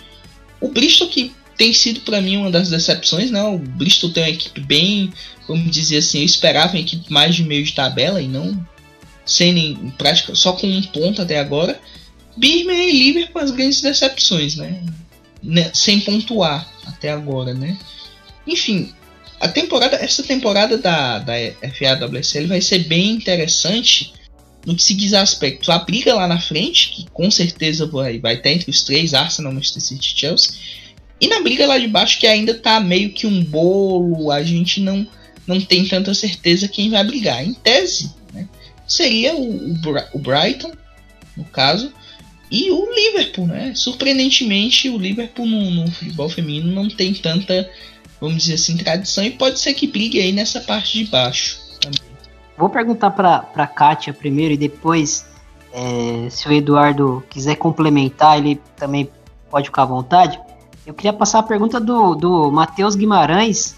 [0.60, 3.42] O Bristol, que tem sido para mim uma das decepções, né?
[3.42, 5.12] O Bristol tem uma equipe bem,
[5.46, 8.66] vamos dizer assim, eu esperava uma equipe mais de meio de tabela e não
[9.24, 11.80] sem nem prática, só com um ponto até agora.
[12.36, 14.82] Birmingham e Liverpool as grandes decepções, né?
[15.42, 15.70] né?
[15.74, 17.78] Sem pontuar até agora, né?
[18.46, 18.92] Enfim,
[19.40, 24.12] a temporada, essa temporada da, da FAWSL vai ser bem interessante
[24.64, 28.34] no que se diz aspecto, a briga lá na frente, que com certeza vai, vai
[28.34, 30.52] estar entre os três, Arsenal, Manchester City e Chelsea,
[31.20, 34.80] e na briga lá de baixo, que ainda tá meio que um bolo, a gente
[34.80, 35.06] não,
[35.46, 37.44] não tem tanta certeza quem vai brigar.
[37.44, 38.48] Em tese, né,
[38.88, 39.72] seria o,
[40.12, 40.72] o, Brighton,
[41.36, 41.92] no caso,
[42.50, 43.72] e o Liverpool, né?
[43.74, 47.70] Surpreendentemente, o Liverpool no, no futebol feminino não tem tanta,
[48.20, 51.61] vamos dizer assim, tradição, e pode ser que brigue aí nessa parte de baixo.
[52.56, 55.26] Vou perguntar para a Kátia primeiro e depois,
[55.72, 59.10] é, se o Eduardo quiser complementar, ele também
[59.50, 60.40] pode ficar à vontade.
[60.86, 63.74] Eu queria passar a pergunta do, do Matheus Guimarães,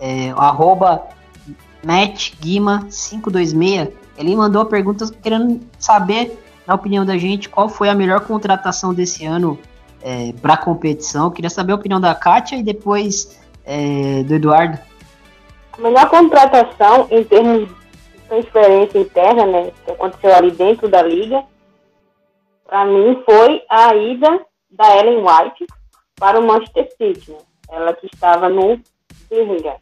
[0.00, 1.02] é, arroba
[1.84, 3.92] mattguima526.
[4.18, 8.94] Ele mandou a pergunta querendo saber, na opinião da gente, qual foi a melhor contratação
[8.94, 9.58] desse ano
[10.02, 11.26] é, para a competição.
[11.26, 14.78] Eu queria saber a opinião da Kátia e depois é, do Eduardo.
[15.72, 17.68] A melhor contratação em termos
[18.28, 21.44] transferência interna, né, que aconteceu ali dentro da liga,
[22.64, 25.66] para mim foi a ida da Ellen White
[26.16, 27.38] para o Manchester City, né?
[27.68, 28.80] ela que estava no
[29.30, 29.76] Birmingham.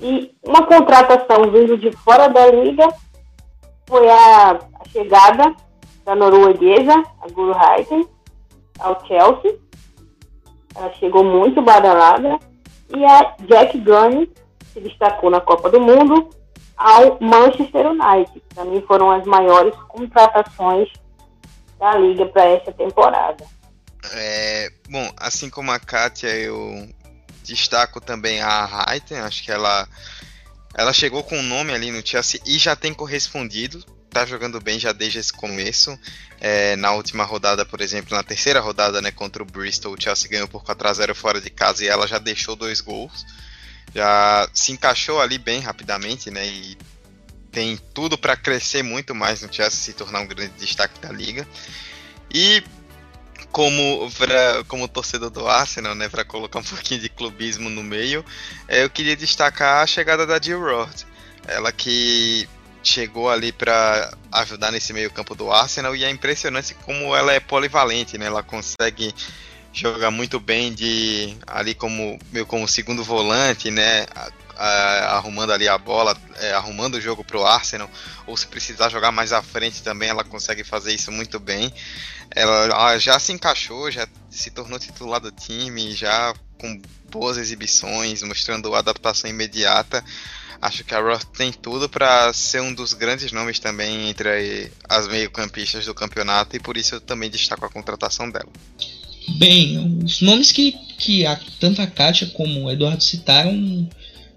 [0.00, 2.88] E uma contratação vindo de fora da liga
[3.86, 5.54] foi a, a chegada
[6.04, 8.06] da norueguesa, a Guru Heiten,
[8.78, 9.58] ao Chelsea.
[10.74, 12.38] Ela chegou muito badalada.
[12.94, 14.26] E a Jack Gunn
[14.72, 16.30] se destacou na Copa do Mundo
[16.78, 18.42] ao Manchester United.
[18.54, 20.88] Para mim foram as maiores contratações
[21.78, 23.44] da liga para essa temporada.
[24.12, 26.88] É, bom, assim como a Kátia, eu
[27.42, 29.88] destaco também a Raiten, acho que ela
[30.74, 34.60] ela chegou com o um nome ali no Chelsea e já tem correspondido, tá jogando
[34.60, 35.98] bem já desde esse começo.
[36.40, 40.30] É, na última rodada, por exemplo, na terceira rodada, né, contra o Bristol, o Chelsea
[40.30, 43.26] ganhou por 4 a 0 fora de casa e ela já deixou dois gols
[43.94, 46.46] já se encaixou ali bem rapidamente, né?
[46.46, 46.78] E
[47.50, 51.46] tem tudo para crescer muito mais no Chelsea, se tornar um grande destaque da liga.
[52.32, 52.62] E
[53.50, 58.24] como, pra, como torcedor do Arsenal, né, para colocar um pouquinho de clubismo no meio,
[58.66, 61.04] é, eu queria destacar a chegada da Jill Roth.
[61.46, 62.48] Ela que
[62.82, 67.40] chegou ali para ajudar nesse meio campo do Arsenal e é impressionante como ela é
[67.40, 68.26] polivalente, né?
[68.26, 69.14] Ela consegue
[69.78, 74.06] joga muito bem de ali como meu como segundo volante, né?
[74.56, 77.88] Arrumando ali a bola, é, arrumando o jogo para o Arsenal,
[78.26, 81.72] ou se precisar jogar mais à frente também, ela consegue fazer isso muito bem.
[82.34, 88.74] Ela já se encaixou, já se tornou titular do time, já com boas exibições, mostrando
[88.74, 90.04] adaptação imediata.
[90.60, 95.06] Acho que a Roth tem tudo para ser um dos grandes nomes também entre as
[95.06, 98.50] meio-campistas do campeonato e por isso eu também destaco a contratação dela.
[99.36, 103.88] Bem, os nomes que, que a, tanto a Kátia como o Eduardo citaram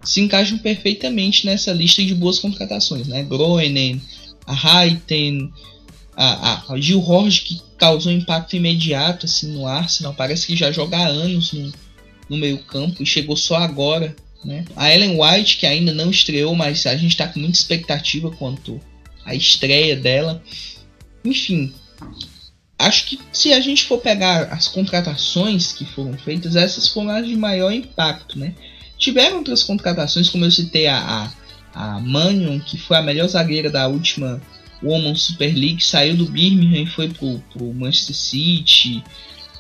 [0.04, 3.24] se encaixam perfeitamente nessa lista de boas contratações, né?
[3.24, 4.02] Groenen,
[4.46, 5.52] a Haiten,
[6.16, 10.72] a, a, a Gil Jorge, que causou impacto imediato assim, no Arsenal, parece que já
[10.72, 11.72] joga há anos no,
[12.30, 14.66] no meio campo e chegou só agora, né?
[14.76, 18.80] A Ellen White, que ainda não estreou, mas a gente está com muita expectativa quanto
[19.24, 20.44] à estreia dela.
[21.24, 21.72] Enfim,
[22.82, 27.26] acho que se a gente for pegar as contratações que foram feitas, essas foram as
[27.26, 28.54] de maior impacto, né?
[28.98, 30.98] Tiveram outras contratações, como eu citei a,
[31.74, 34.42] a, a Manion, que foi a melhor zagueira da última
[34.84, 39.04] Women's Super League, saiu do Birmingham e foi pro, pro Manchester City.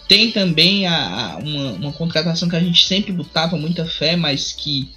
[0.07, 4.51] Tem também a, a uma, uma, contratação que a gente sempre botava muita fé, mas
[4.51, 4.89] que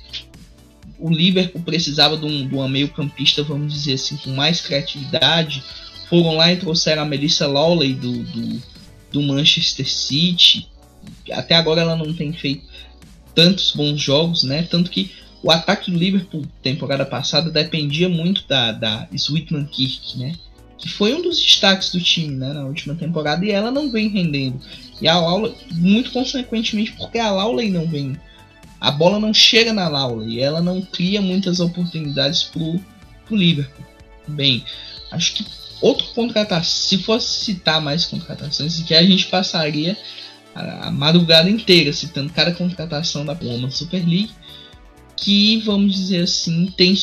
[0.99, 5.63] o Liverpool precisava de, um, de uma meio campista, vamos dizer assim, com mais criatividade
[6.09, 8.63] foram lá e trouxeram a Melissa Lawley do, do,
[9.13, 10.69] do Manchester City.
[11.33, 12.65] Até agora ela não tem feito
[13.35, 14.63] tantos bons jogos, né?
[14.71, 15.11] Tanto que
[15.43, 20.35] o ataque do Liverpool temporada passada dependia muito da, da Sweetman Kirk, né?
[20.79, 24.09] Que foi um dos destaques do time né, na última temporada e ela não vem
[24.09, 24.61] rendendo.
[25.01, 28.17] E a Lawley, muito consequentemente, porque a Lawley não vem.
[28.81, 32.81] A bola não chega na Lawley e ela não cria muitas oportunidades pro,
[33.27, 33.85] pro Liverpool.
[34.29, 34.65] Bem,
[35.11, 35.45] acho que
[35.85, 39.95] Outro contratação, se fosse citar mais contratações, que a gente passaria
[40.55, 44.31] a, madrugada inteira citando cada contratação da Woman Super League,
[45.15, 46.95] que vamos dizer assim tem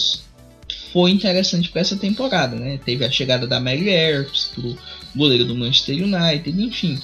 [0.91, 2.79] foi interessante para essa temporada, né?
[2.83, 4.75] Teve a chegada da Mary Earps pro
[5.15, 6.99] goleiro do Manchester United, enfim.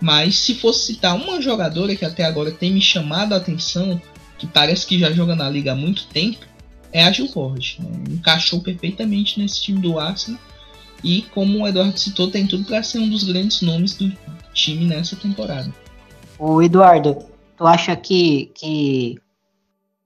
[0.00, 4.00] Mas se fosse citar uma jogadora que até agora tem me chamado a atenção,
[4.38, 6.46] que parece que já joga na liga há muito tempo,
[6.90, 7.78] é a Gil Borges.
[7.80, 7.90] Né?
[8.12, 10.40] Encaixou perfeitamente nesse time do Arsenal
[11.02, 14.12] e como o Eduardo citou, tem tudo para ser um dos grandes nomes do
[14.52, 15.72] time nessa temporada.
[16.38, 17.18] O Eduardo,
[17.56, 19.18] tu acha que, que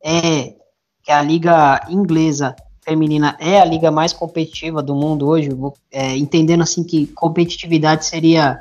[0.02, 0.54] é
[1.02, 5.50] que a liga inglesa feminina é a liga mais competitiva do mundo hoje,
[5.92, 8.60] é, entendendo assim que competitividade seria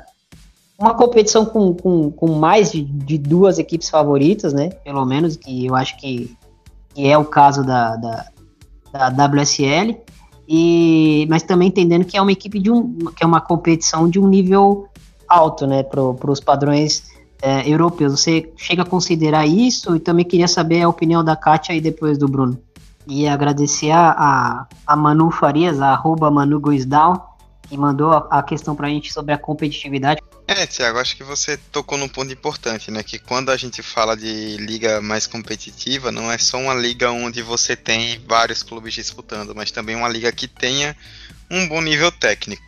[0.78, 4.70] uma competição com, com, com mais de, de, duas equipes favoritas, né?
[4.84, 6.36] Pelo menos, que eu acho que,
[6.94, 8.26] que é o caso da, da,
[8.92, 9.96] da WSL.
[10.48, 14.20] E, mas também entendendo que é uma equipe de um que é uma competição de
[14.20, 14.88] um nível
[15.28, 17.02] alto, né, para os padrões
[17.42, 18.12] é, europeus.
[18.12, 22.16] Você chega a considerar isso e também queria saber a opinião da Kátia e depois
[22.16, 22.58] do Bruno.
[23.06, 28.86] E agradecer a, a Manu Farias, a arroba Manu que mandou a, a questão para
[28.86, 30.20] a gente sobre a competitividade.
[30.48, 33.02] É, Tiago, acho que você tocou num ponto importante, né?
[33.02, 37.42] Que quando a gente fala de liga mais competitiva, não é só uma liga onde
[37.42, 40.96] você tem vários clubes disputando, mas também uma liga que tenha
[41.50, 42.62] um bom nível técnico.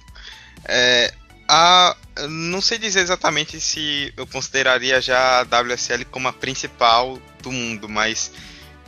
[0.65, 1.15] É,
[1.49, 1.97] a,
[2.29, 7.89] não sei dizer exatamente se eu consideraria já a WSL como a principal do mundo,
[7.89, 8.33] mas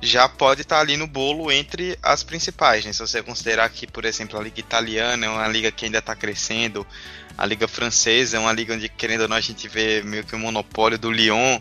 [0.02, 2.84] já pode estar ali no bolo entre as principais.
[2.84, 2.92] Né?
[2.92, 6.16] Se você considerar que, por exemplo, a Liga Italiana é uma liga que ainda está
[6.16, 6.86] crescendo,
[7.36, 10.34] a Liga Francesa é uma liga onde, querendo ou não, a gente vê meio que
[10.34, 11.60] o um monopólio do Lyon,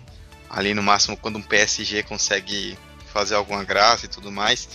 [0.49, 2.78] ali no máximo quando um PSG consegue
[3.13, 4.69] fazer alguma graça e tudo mais.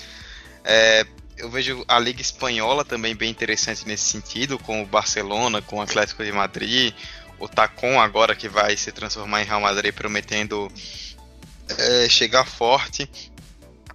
[0.65, 5.77] É, eu vejo a Liga Espanhola também bem interessante nesse sentido, com o Barcelona, com
[5.77, 6.95] o Atlético de Madrid,
[7.39, 10.71] o Tacon agora que vai se transformar em Real Madrid prometendo
[11.79, 13.09] é, chegar forte.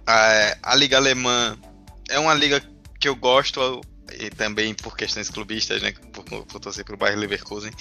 [0.06, 1.56] A, a Liga Alemã
[2.08, 2.62] é uma liga
[2.98, 3.80] que eu gosto,
[4.18, 5.92] e também por questões clubistas, né?
[6.12, 7.72] Por, por torcer pro Bayern Leverkusen.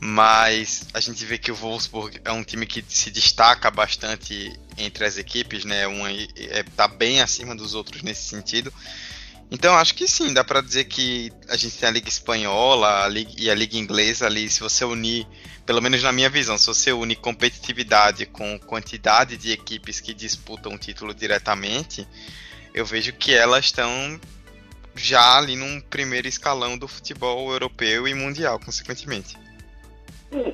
[0.00, 5.04] Mas a gente vê que o Wolfsburg é um time que se destaca bastante entre
[5.04, 5.86] as equipes, né?
[5.86, 8.72] Um é, tá bem acima dos outros nesse sentido.
[9.52, 13.08] Então acho que sim, dá para dizer que a gente tem a Liga Espanhola a
[13.08, 15.26] Liga, e a Liga Inglesa ali, se você unir,
[15.66, 20.72] pelo menos na minha visão, se você unir competitividade com quantidade de equipes que disputam
[20.72, 22.08] o título diretamente,
[22.72, 24.18] eu vejo que elas estão
[24.94, 29.36] já ali num primeiro escalão do futebol europeu e mundial, consequentemente.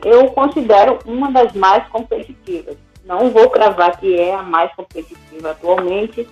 [0.04, 2.76] Eu considero uma das mais competitivas.
[3.04, 6.28] Não vou cravar que é a mais competitiva atualmente,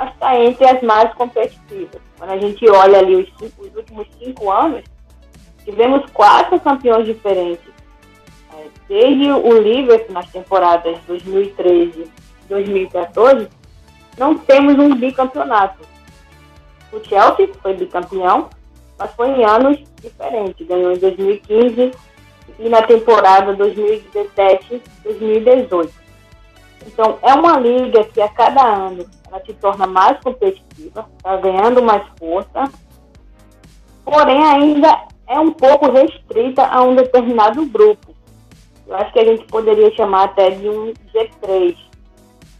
[0.00, 2.00] mas está entre as mais competitivas.
[2.16, 4.82] Quando a gente olha ali os, cinco, os últimos cinco anos,
[5.62, 7.68] tivemos quatro campeões diferentes.
[8.56, 12.10] É, desde o Liverpool nas temporadas 2013 e
[12.48, 13.46] 2014,
[14.16, 15.86] não temos um bicampeonato.
[16.92, 18.48] O Chelsea foi bicampeão,
[18.98, 20.66] mas foi em anos diferentes.
[20.66, 21.90] Ganhou em 2015
[22.58, 25.90] e na temporada 2017-2018.
[26.86, 31.82] Então, é uma liga que a cada ano ela se torna mais competitiva, está ganhando
[31.82, 32.64] mais força,
[34.04, 38.14] porém ainda é um pouco restrita a um determinado grupo.
[38.86, 41.76] Eu acho que a gente poderia chamar até de um G3,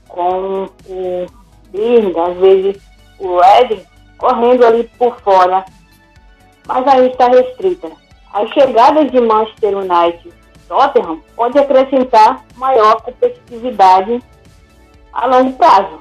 [0.09, 1.27] com o
[1.71, 2.83] Birmingham, às vezes
[3.19, 3.83] o Reading,
[4.17, 5.65] correndo ali por fora,
[6.67, 7.91] mas ainda está restrita.
[8.33, 10.33] As chegadas de Manchester United
[10.69, 14.23] Tottenham pode acrescentar maior competitividade
[15.13, 16.01] a longo prazo,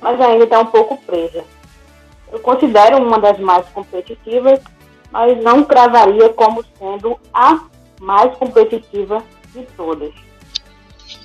[0.00, 1.44] mas ainda está um pouco presa.
[2.30, 4.60] Eu considero uma das mais competitivas,
[5.10, 7.60] mas não cravaria como sendo a
[8.00, 10.12] mais competitiva de todas.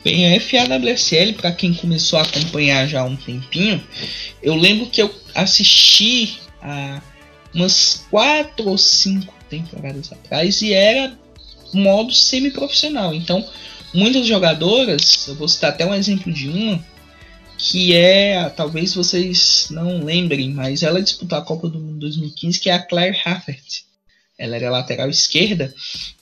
[0.03, 3.81] Bem, a FAWSL, para quem começou a acompanhar já há um tempinho,
[4.41, 7.01] eu lembro que eu assisti a
[7.53, 11.13] umas quatro ou cinco temporadas atrás e era
[11.73, 13.13] modo semi-profissional.
[13.13, 13.47] Então,
[13.93, 16.83] muitas jogadoras, eu vou citar até um exemplo de uma,
[17.63, 22.69] que é, talvez vocês não lembrem, mas ela disputou a Copa do Mundo 2015, que
[22.69, 23.83] é a Claire Haffert.
[24.37, 25.73] Ela era lateral esquerda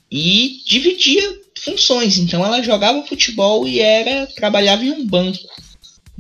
[0.10, 2.17] e dividia funções.
[2.17, 5.39] Então ela jogava futebol e era trabalhava em um banco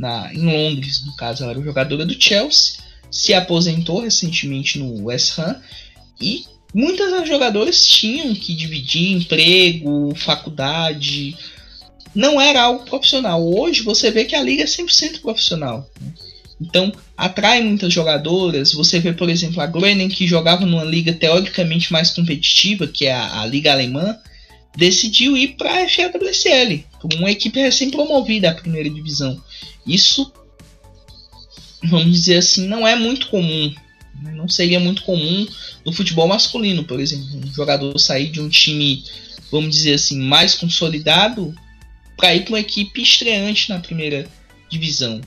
[0.01, 2.81] na, em Londres, no caso, ela era jogadora do Chelsea,
[3.11, 5.61] se aposentou recentemente no West Ham
[6.19, 11.37] e muitas das jogadoras tinham que dividir emprego, faculdade,
[12.13, 13.41] não era algo profissional.
[13.43, 15.89] Hoje você vê que a liga é 100% profissional.
[15.99, 16.13] Né?
[16.61, 18.73] Então, atrai muitas jogadoras.
[18.73, 23.13] Você vê, por exemplo, a Groningen, que jogava numa liga teoricamente mais competitiva, que é
[23.13, 24.15] a, a Liga Alemã,
[24.77, 26.83] decidiu ir para a FAWSL,
[27.15, 29.41] uma equipe recém-promovida à primeira divisão.
[29.87, 30.31] Isso,
[31.83, 33.73] vamos dizer assim, não é muito comum.
[34.21, 34.31] Né?
[34.33, 35.47] Não seria muito comum
[35.83, 37.41] no futebol masculino, por exemplo.
[37.43, 39.03] Um jogador sair de um time,
[39.51, 41.55] vamos dizer assim, mais consolidado
[42.21, 44.27] para ir para uma equipe estreante na primeira
[44.69, 45.19] divisão.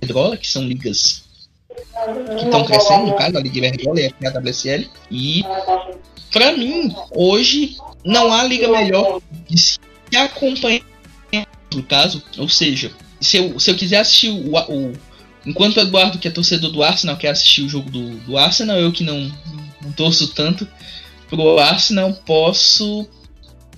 [0.00, 1.24] Pedrola, que são ligas
[2.38, 4.88] que estão crescendo, no caso, a Liga Iberdrola e a WSL.
[5.10, 5.44] E,
[6.32, 9.78] para mim, hoje, não há liga melhor de se
[10.16, 10.82] acompanhar,
[11.72, 12.22] no caso.
[12.38, 14.92] Ou seja, se eu, se eu quiser assistir o, o,
[15.46, 18.78] enquanto o Eduardo, que é torcedor do Arsenal, quer assistir o jogo do, do Arsenal,
[18.78, 19.30] eu que não,
[19.82, 20.66] não torço tanto
[21.28, 23.06] pro Arsenal, posso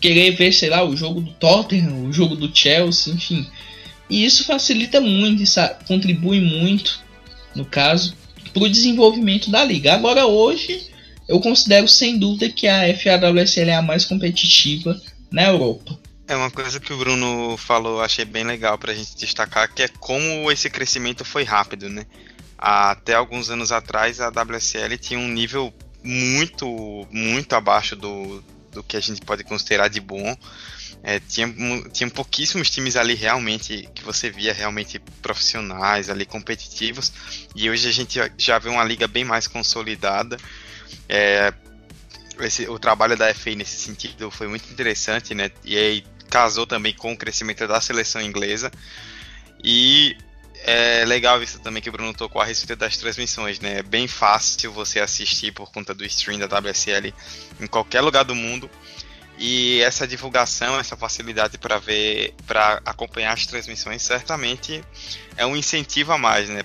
[0.04, 3.48] querer ver, sei lá, o jogo do Tottenham, o jogo do Chelsea, enfim.
[4.10, 7.00] E isso facilita muito, isso contribui muito,
[7.54, 8.14] no caso,
[8.52, 9.94] para o desenvolvimento da liga.
[9.94, 10.90] Agora, hoje,
[11.26, 15.00] eu considero sem dúvida que a FAWSL é a mais competitiva
[15.30, 15.98] na Europa.
[16.28, 19.84] É uma coisa que o Bruno falou, achei bem legal para a gente destacar, que
[19.84, 22.04] é como esse crescimento foi rápido, né?
[22.58, 28.42] Até alguns anos atrás, a WSL tinha um nível muito, muito abaixo do,
[28.74, 30.36] do que a gente pode considerar de bom.
[31.02, 31.48] É, tinha,
[31.92, 37.12] tinha pouquíssimos times ali realmente que você via realmente profissionais ali competitivos.
[37.54, 40.36] E hoje a gente já vê uma liga bem mais consolidada.
[41.08, 41.52] É,
[42.40, 45.50] esse, o trabalho da FA nesse sentido foi muito interessante né?
[45.64, 48.72] E aí casou também com o crescimento da seleção inglesa.
[49.62, 50.16] E
[50.66, 53.80] é legal isso também que o Bruno tocou a respeito das transmissões, né?
[53.80, 57.12] É bem fácil você assistir por conta do stream da WSL
[57.60, 58.70] em qualquer lugar do mundo.
[59.36, 64.82] E essa divulgação, essa facilidade para ver, para acompanhar as transmissões, certamente
[65.36, 66.62] é um incentivo a mais, né?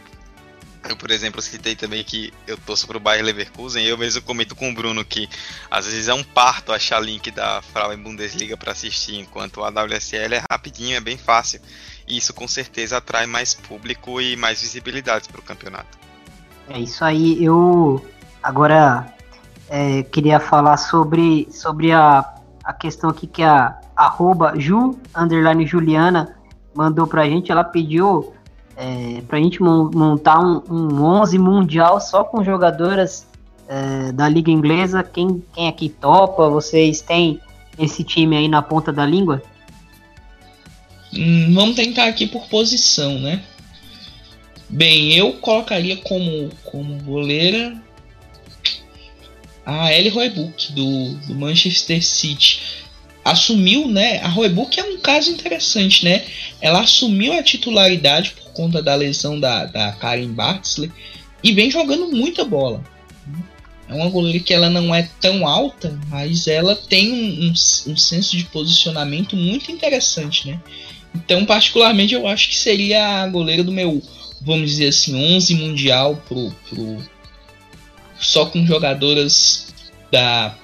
[0.87, 4.55] Eu, por exemplo, citei também que eu torço pro Bayer Leverkusen e eu mesmo comento
[4.55, 5.27] com o Bruno que
[5.69, 10.35] às vezes é um parto achar link da Frauen Bundesliga para assistir, enquanto a WSL
[10.35, 11.59] é rapidinho, é bem fácil.
[12.09, 15.97] E isso com certeza atrai mais público e mais visibilidade para o campeonato.
[16.67, 17.43] É isso aí.
[17.43, 18.03] Eu
[18.43, 19.13] agora
[19.69, 22.35] é, queria falar sobre, sobre a
[22.69, 26.35] a questão aqui que a arroba Ju, underline Juliana,
[26.75, 28.31] mandou pra gente, ela pediu
[28.77, 33.25] é, pra gente montar um, um 11 mundial só com jogadoras
[33.67, 35.01] é, da Liga Inglesa.
[35.01, 36.47] Quem, quem aqui topa?
[36.47, 37.41] Vocês têm
[37.77, 39.41] esse time aí na ponta da língua?
[41.51, 43.41] Vamos tentar aqui por posição, né?
[44.69, 47.81] Bem, eu colocaria como, como goleira
[49.65, 52.61] a Ellie Roebuck do, do Manchester City
[53.23, 54.19] assumiu, né?
[54.19, 56.25] A Roebuck é um caso interessante, né?
[56.61, 60.91] Ela assumiu a titularidade por conta da lesão da, da Karen Bartsley
[61.43, 62.83] e vem jogando muita bola.
[63.87, 67.97] É uma goleira que ela não é tão alta, mas ela tem um, um, um
[67.97, 70.59] senso de posicionamento muito interessante, né?
[71.13, 74.01] Então, particularmente, eu acho que seria a goleira do meu,
[74.41, 76.97] vamos dizer assim, 11 mundial pro, pro
[78.19, 79.73] só com jogadoras
[80.11, 80.55] da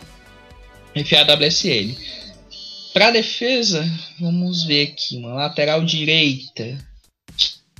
[0.93, 1.95] FAWSL.
[2.93, 3.89] Para defesa,
[4.19, 6.77] vamos ver aqui, uma lateral direita.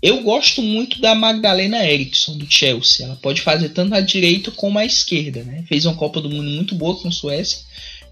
[0.01, 3.05] Eu gosto muito da Magdalena Eriksson do Chelsea.
[3.05, 5.63] Ela pode fazer tanto a direita como a esquerda, né?
[5.67, 7.59] Fez uma Copa do Mundo muito boa com a Suécia.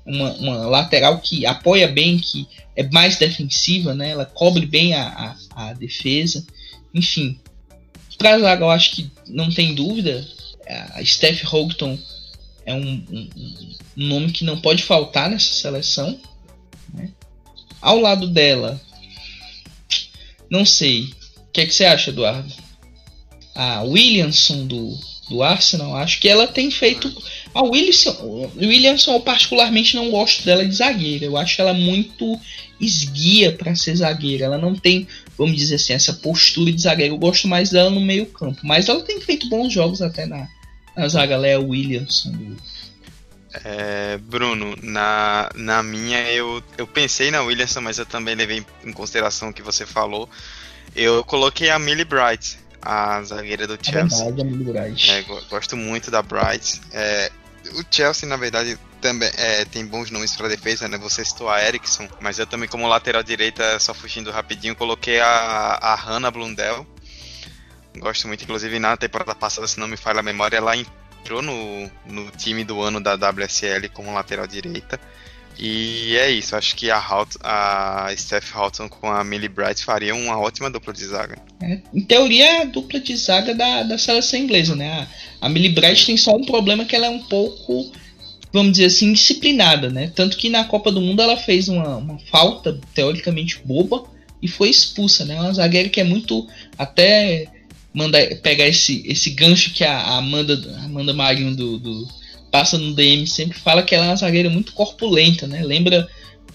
[0.06, 4.10] Uma, uma, lateral que apoia bem, que é mais defensiva, né?
[4.10, 6.46] Ela cobre bem a, a, a defesa.
[6.94, 7.40] Enfim,
[8.18, 10.26] para zaga eu acho que não tem dúvida
[10.68, 11.98] a Steph Houghton
[12.66, 13.30] é um, um,
[13.98, 16.20] um, nome que não pode faltar nessa seleção.
[16.94, 17.10] Né?
[17.82, 18.80] Ao lado dela,
[20.50, 21.14] não sei.
[21.38, 22.52] O que, é que você acha, Eduardo?
[23.54, 24.98] A Williamson do,
[25.30, 27.14] do Arsenal, acho que ela tem feito.
[27.54, 31.26] A Williamson, Williamson, eu particularmente não gosto dela de zagueira.
[31.26, 32.40] Eu acho ela muito
[32.80, 34.46] esguia para ser zagueira.
[34.46, 37.14] Ela não tem, vamos dizer assim, essa postura de zagueira.
[37.14, 38.60] Eu gosto mais dela no meio-campo.
[38.64, 40.48] Mas ela tem feito bons jogos até na,
[40.98, 41.36] na zaga.
[41.36, 42.56] Ela é Williamson.
[43.64, 48.92] É, Bruno, na, na minha eu, eu pensei na Williamson, mas eu também levei em
[48.92, 50.28] consideração o que você falou.
[50.96, 54.20] Eu coloquei a Millie Bright, a zagueira do é Chelsea.
[54.20, 55.12] É verdade, a Millie Bright.
[55.12, 56.82] É, gosto muito da Bright.
[56.92, 57.32] É,
[57.80, 60.98] o Chelsea, na verdade, também é, tem bons nomes para defesa, né?
[60.98, 65.78] Você citou a Eriksson, mas eu também, como lateral direita, só fugindo rapidinho, coloquei a,
[65.82, 66.88] a Hannah Blundell.
[67.98, 71.92] Gosto muito, inclusive na temporada passada, se não me falha a memória, ela entrou no,
[72.06, 75.00] no time do ano da WSL como lateral direita.
[75.58, 80.16] E é isso, acho que a, Hout, a Steph Houghton com a Millie Bright faria
[80.16, 81.38] uma ótima dupla de zaga.
[81.62, 85.08] É, em teoria, é a dupla de zaga da, da seleção inglesa, né?
[85.42, 87.92] A, a Millie Bright tem só um problema que ela é um pouco,
[88.52, 90.12] vamos dizer assim, disciplinada, né?
[90.16, 94.04] Tanto que na Copa do Mundo ela fez uma, uma falta teoricamente boba
[94.42, 95.40] e foi expulsa, né?
[95.40, 96.48] Uma zagueira que é muito
[96.78, 97.48] até
[97.94, 102.08] manda pegar esse, esse gancho que a Amanda, Amanda Marinho do, do
[102.54, 105.64] passa no DM sempre fala que ela é uma zagueira muito corpulenta, né?
[105.64, 106.08] Lembra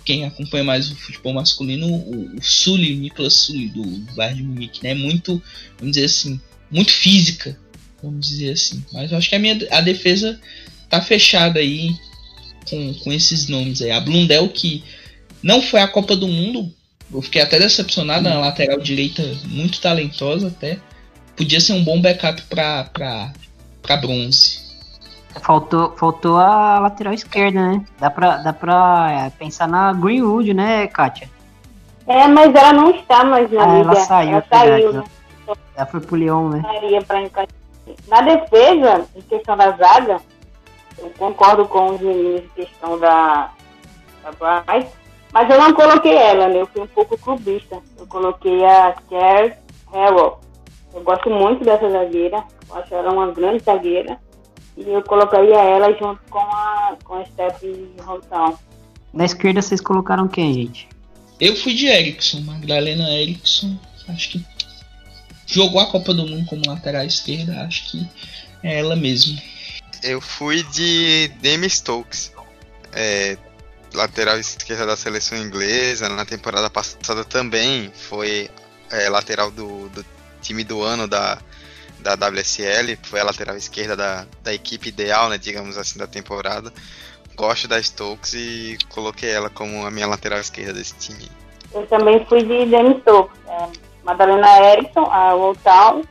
[0.05, 4.41] quem acompanha mais o futebol masculino, o, o Sully, o Nicolas Sully do, do Bayern
[4.41, 4.95] de Munique, né?
[4.95, 5.43] Muito,
[5.77, 6.41] vamos dizer assim,
[6.71, 7.59] muito física,
[8.01, 8.85] vamos dizer assim.
[8.93, 10.41] Mas eu acho que a minha a defesa
[10.89, 11.91] tá fechada aí
[12.71, 13.91] com, com esses nomes aí.
[13.91, 14.85] A Blundell que
[15.43, 16.73] não foi a Copa do Mundo,
[17.13, 20.79] eu fiquei até decepcionado na lateral direita, muito talentosa até.
[21.35, 23.33] podia ser um bom backup pra
[24.01, 24.58] bronze.
[25.43, 27.85] Faltou, faltou a lateral esquerda, né?
[27.99, 31.29] Dá pra, dá pra é, pensar na Greenwood, né, Kátia?
[32.07, 33.81] É, mas ela não está mais na Ah, liga.
[33.81, 35.05] ela saiu, ela saiu, né?
[35.77, 36.63] Ela foi pro Lyon, né?
[38.09, 40.21] Na defesa, em questão da zaga,
[40.99, 43.51] eu concordo com os meninos em questão da,
[44.23, 44.91] da Bryce,
[45.33, 46.61] mas eu não coloquei ela, né?
[46.61, 47.79] Eu fui um pouco clubista.
[47.99, 49.55] Eu coloquei a Claire
[49.93, 50.41] Harrell.
[50.95, 52.43] Eu gosto muito dessa zagueira.
[52.69, 54.19] Eu acho ela uma grande zagueira.
[54.79, 58.57] E eu colocaria ela junto com a, com a Stephanie Rontão.
[59.13, 60.89] Na esquerda vocês colocaram quem, gente?
[61.41, 63.77] Eu fui de Erickson, Magdalena Erickson.
[64.09, 64.47] Acho que
[65.47, 67.61] jogou a Copa do Mundo como lateral esquerda.
[67.63, 68.09] Acho que
[68.63, 69.37] é ela mesmo.
[70.03, 72.33] Eu fui de Demi Stokes,
[72.93, 73.37] é,
[73.93, 76.09] lateral esquerda da seleção inglesa.
[76.09, 78.49] Na temporada passada também foi
[78.93, 80.07] é, lateral do, do
[80.41, 81.39] time do ano da,
[82.01, 82.99] da WSL.
[83.03, 86.73] Foi a lateral esquerda da, da equipe ideal, né, digamos assim, da temporada.
[87.37, 91.29] Gosto da Stokes e coloquei ela como a minha lateral esquerda desse time.
[91.73, 93.39] Eu também fui de Demi Stokes.
[93.47, 93.69] É,
[94.05, 96.03] Madalena Erickson, a Woltown,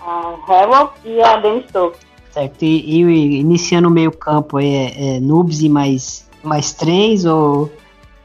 [0.00, 2.00] a Harrell e a Demi Stokes.
[2.30, 2.62] Certo.
[2.62, 7.72] E, e iniciando o meio campo aí, é, é Nubes e mais, mais três ou,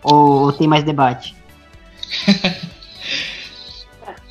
[0.03, 1.35] ou, ou tem mais debate?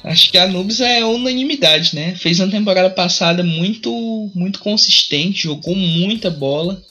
[0.04, 2.14] Acho que a Nubes é unanimidade, né?
[2.14, 6.82] Fez uma temporada passada muito, muito consistente, jogou muita bola.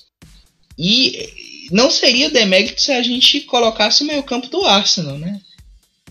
[0.78, 1.30] E
[1.72, 5.40] não seria demérito se a gente colocasse o meio campo do Arsenal, né?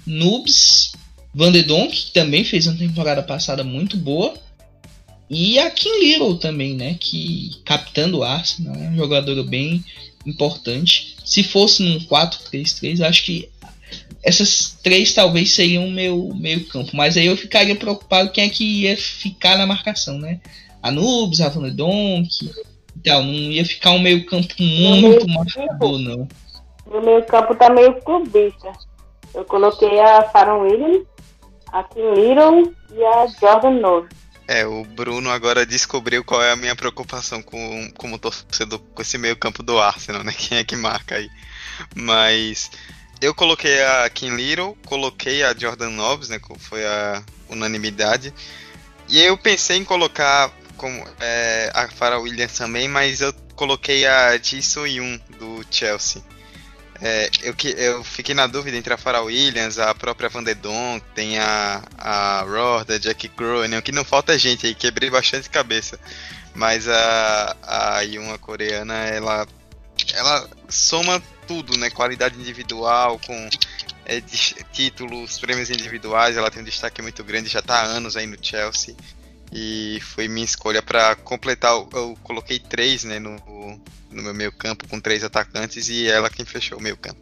[0.06, 0.92] Nubes,
[1.34, 4.34] Van de Donk, que também fez uma temporada passada muito boa.
[5.28, 6.94] E a Kim Little também, né?
[7.00, 9.84] Que capitã do Arsenal, é uma jogadora bem
[10.24, 11.16] importante.
[11.24, 13.48] Se fosse num 4-3-3, acho que
[14.22, 16.90] essas três talvez seriam o meu meio campo.
[16.94, 20.40] Mas aí eu ficaria preocupado quem é que ia ficar na marcação, né?
[20.82, 22.50] A Nubes, a Van de Donk.
[22.96, 26.28] Então, não ia ficar um meio campo muito marcador, não.
[26.86, 28.72] O meio campo tá meio clubista.
[29.34, 31.06] Eu coloquei a Faron Williams,
[31.72, 34.08] a Kim Little e a Jordan Novo.
[34.46, 39.16] É, o Bruno agora descobriu qual é a minha preocupação com, como torcedor com esse
[39.16, 40.32] meio campo do Arsenal, né?
[40.36, 41.30] Quem é que marca aí.
[41.94, 42.70] Mas
[43.22, 46.40] eu coloquei a Kim Little, coloquei a Jordan Noves, né?
[46.58, 48.34] Foi a unanimidade.
[49.08, 54.36] E eu pensei em colocar como é, a Farah Williams também, mas eu coloquei a
[54.36, 56.20] Ji Soo-yoon do Chelsea.
[57.00, 61.04] É, eu, eu fiquei na dúvida entre a Farah Williams, a própria Van de Donk,
[61.14, 65.98] tem a, a Rorda, Jack Groening, o que não falta gente aí, quebrei bastante cabeça.
[66.54, 69.46] Mas a, a Yuma coreana, ela,
[70.12, 71.22] ela soma
[71.52, 71.90] tudo, né?
[71.90, 73.48] Qualidade individual, com
[74.06, 74.22] é,
[74.72, 78.36] títulos, prêmios individuais, ela tem um destaque muito grande, já está há anos aí no
[78.40, 78.96] Chelsea.
[79.52, 81.72] E foi minha escolha para completar.
[81.72, 83.36] Eu coloquei três né, no,
[84.10, 87.20] no meu meio campo com três atacantes e ela quem fechou o meio campo.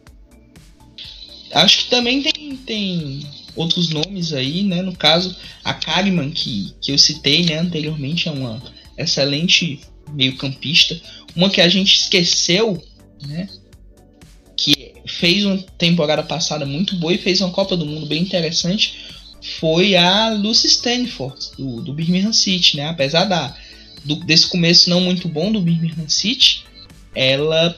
[1.53, 4.81] Acho que também tem, tem outros nomes aí, né?
[4.81, 8.63] No caso, a Kariman, que, que eu citei né, anteriormente, é uma
[8.97, 9.81] excelente
[10.13, 10.97] meio-campista.
[11.35, 12.81] Uma que a gente esqueceu,
[13.27, 13.49] né?
[14.63, 19.09] Que fez uma temporada passada muito boa e fez uma Copa do Mundo bem interessante.
[19.59, 22.89] Foi a Lucy Stanford, do, do Birmingham City, né?
[22.89, 23.55] Apesar da,
[24.05, 26.63] do, desse começo não muito bom do Birmingham City,
[27.15, 27.75] ela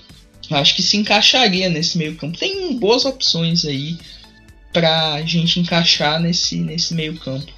[0.51, 2.37] acho que se encaixaria nesse meio campo.
[2.37, 3.97] Tem boas opções aí
[4.73, 7.51] pra gente encaixar nesse, nesse meio campo,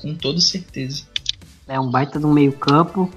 [0.00, 1.02] com toda certeza.
[1.68, 3.12] É um baita do meio campo,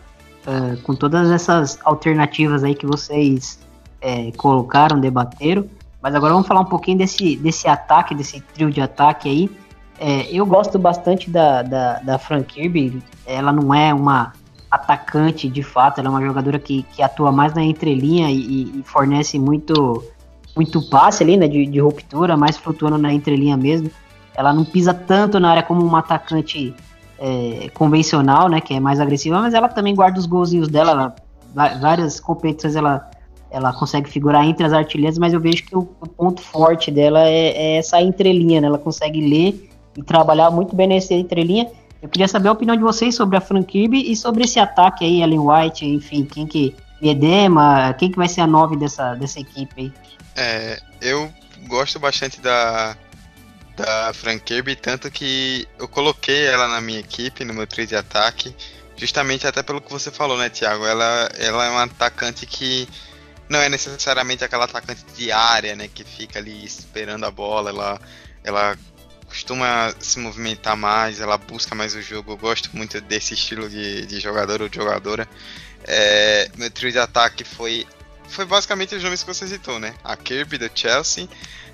[0.45, 3.59] uh, com todas essas alternativas aí que vocês
[4.01, 5.65] é, colocaram, debateram.
[6.01, 9.49] Mas agora vamos falar um pouquinho desse, desse ataque, desse trio de ataque aí.
[9.99, 13.01] É, eu gosto bastante da, da, da Fran Kirby.
[13.25, 14.33] Ela não é uma
[14.69, 18.83] atacante de fato, ela é uma jogadora que, que atua mais na entrelinha e, e
[18.83, 20.03] fornece muito,
[20.55, 23.89] muito passe ali, né, de, de, ruptura, mais flutuando na entrelinha mesmo.
[24.35, 26.75] Ela não pisa tanto na área como uma atacante
[27.17, 30.91] é, convencional, né, que é mais agressiva, mas ela também guarda os golzinhos dela.
[30.91, 31.15] Ela,
[31.79, 33.09] várias competições ela,
[33.49, 37.27] ela consegue figurar entre as artilheiras, mas eu vejo que o, o ponto forte dela
[37.27, 41.69] é, é essa entrelinha, né, ela consegue ler e trabalhar muito bem nessa entrelinha.
[42.01, 45.03] Eu queria saber a opinião de vocês sobre a Fran Kirby e sobre esse ataque
[45.03, 46.75] aí, Ellen White, enfim, quem que.
[46.99, 49.93] Edema, quem que vai ser a nove dessa, dessa equipe aí?
[50.35, 51.31] É, eu
[51.67, 52.97] gosto bastante da,
[53.75, 57.95] da Fran Kirby, tanto que eu coloquei ela na minha equipe, no meu trio de
[57.95, 58.55] ataque,
[58.95, 60.85] justamente até pelo que você falou, né, Thiago?
[60.85, 62.87] Ela, ela é uma atacante que
[63.49, 68.01] não é necessariamente aquela atacante de área, né, que fica ali esperando a bola, ela,
[68.43, 68.77] ela
[69.27, 72.31] costuma se movimentar mais, ela busca mais o jogo.
[72.31, 75.27] Eu gosto muito desse estilo de, de jogador ou de jogadora.
[75.83, 77.85] É, meu trio de ataque foi,
[78.27, 79.93] foi basicamente os nomes que você citou, né?
[80.03, 81.27] A Kirby do Chelsea,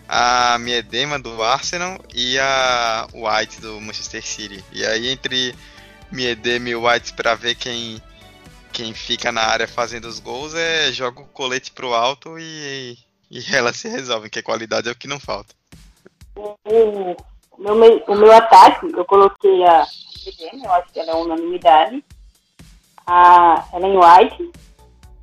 [0.07, 4.63] a Miedema do Arsenal e a White do Manchester City.
[4.71, 5.55] E aí entre
[6.11, 8.01] Miedema e White para ver quem
[8.73, 12.97] quem fica na área fazendo os gols é joga o colete pro alto e,
[13.29, 15.53] e ela se resolve, que a qualidade é o que não falta.
[16.35, 16.57] O,
[17.57, 19.85] meu, o meu ataque, eu coloquei a
[20.63, 22.03] eu acho que ela é unanimidade.
[23.05, 24.51] A Ellen White,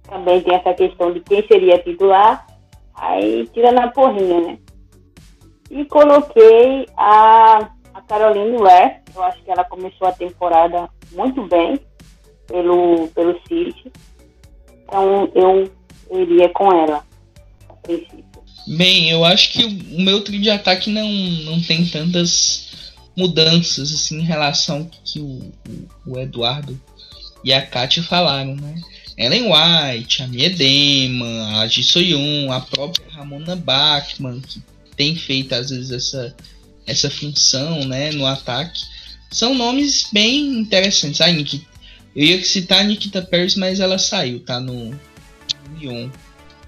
[0.03, 2.46] também tem essa questão de quem seria titular.
[2.94, 4.59] Aí tira na porrinha, né?
[5.70, 9.01] E coloquei a, a Caroline Ware.
[9.14, 11.80] Eu acho que ela começou a temporada muito bem
[12.51, 13.90] pelo, pelo City.
[14.84, 15.70] Então eu,
[16.11, 17.05] iria com ela,
[17.68, 18.24] a princípio.
[18.66, 22.68] Bem, eu acho que o meu trio de ataque não, não tem tantas
[23.16, 25.53] mudanças assim em relação ao que o,
[26.07, 26.78] o, o Eduardo
[27.42, 28.74] e a Kátia falaram, né?
[29.16, 34.62] Ellen White, a Miedema, a Ji Soyun, a própria Ramona Bachmann, que
[34.96, 36.34] tem feito às vezes essa,
[36.86, 38.80] essa função né, no ataque,
[39.30, 41.20] são nomes bem interessantes.
[41.20, 41.66] A Nikita,
[42.14, 46.11] eu ia citar a Nikita Paris, mas ela saiu, tá no, no Lyon,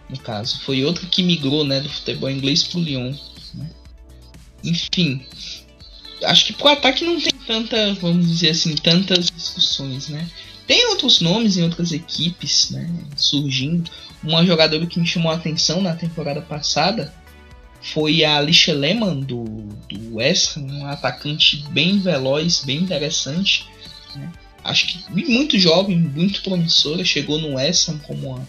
[0.08, 0.60] no caso.
[0.60, 3.14] Foi outra que migrou né, do futebol inglês pro Lyon.
[3.54, 3.70] Né?
[4.62, 5.26] Enfim,
[6.24, 10.28] acho que pro ataque não tem tanta, vamos dizer assim, tantas discussões, né?
[10.66, 13.90] Tem outros nomes em outras equipes, né, surgindo.
[14.22, 17.12] Uma jogadora que me chamou a atenção na temporada passada
[17.82, 19.44] foi a Alicia Lehmann do,
[19.88, 23.66] do West Ham, um atacante bem veloz, bem interessante.
[24.14, 24.32] Né?
[24.64, 28.48] Acho que muito jovem, muito promissora, chegou no West Ham como uma,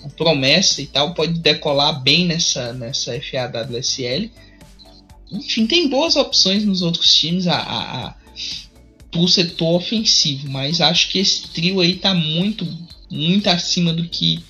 [0.00, 4.28] uma, promessa e tal, pode decolar bem nessa, nessa FAWSL.
[5.30, 8.14] Enfim, tem boas opções nos outros times a, a, a,
[9.10, 12.66] pro setor ofensivo, mas acho que esse trio aí tá muito,
[13.10, 14.42] muito acima do que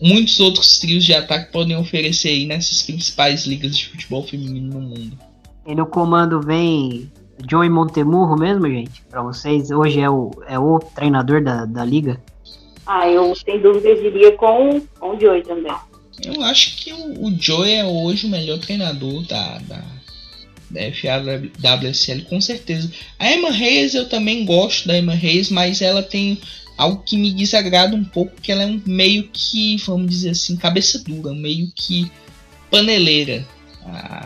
[0.00, 4.80] muitos outros trios de ataque podem oferecer aí nessas principais ligas de futebol feminino no
[4.80, 5.18] mundo.
[5.66, 7.10] E no comando vem
[7.48, 9.02] Joey Montemurro mesmo, gente?
[9.10, 12.20] Para vocês, hoje é o, é o treinador da, da liga?
[12.86, 15.74] Ah, eu sem dúvida diria com, com o Joey também.
[16.24, 19.82] Eu acho que o, o Joey é hoje o melhor treinador da, da,
[20.70, 22.90] da FAWSL, com certeza.
[23.18, 26.38] A Emma Reis, eu também gosto da Emma Reis, mas ela tem
[26.78, 30.56] algo que me desagrada um pouco, que ela é um meio que, vamos dizer assim,
[30.56, 32.10] cabeça dura, meio que
[32.70, 33.46] paneleira,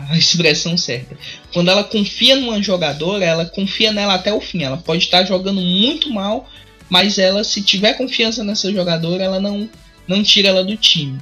[0.09, 1.17] a expressão certa.
[1.53, 4.63] Quando ela confia numa jogadora, ela confia nela até o fim.
[4.63, 6.49] Ela pode estar jogando muito mal,
[6.89, 9.69] mas ela, se tiver confiança nessa jogadora, ela não,
[10.07, 11.19] não tira ela do time.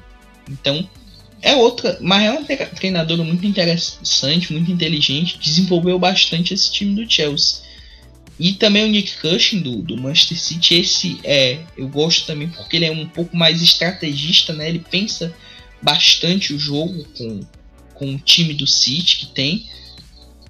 [0.49, 0.87] Então,
[1.41, 7.09] é outra, mas é uma treinadora muito interessante, muito inteligente, desenvolveu bastante esse time do
[7.09, 7.69] Chelsea.
[8.39, 12.77] E também o Nick Cushing do, do Manchester City, esse é, eu gosto também porque
[12.77, 14.69] ele é um pouco mais estrategista, né?
[14.69, 15.33] Ele pensa
[15.81, 17.41] bastante o jogo com,
[17.99, 19.67] com o time do City que tem.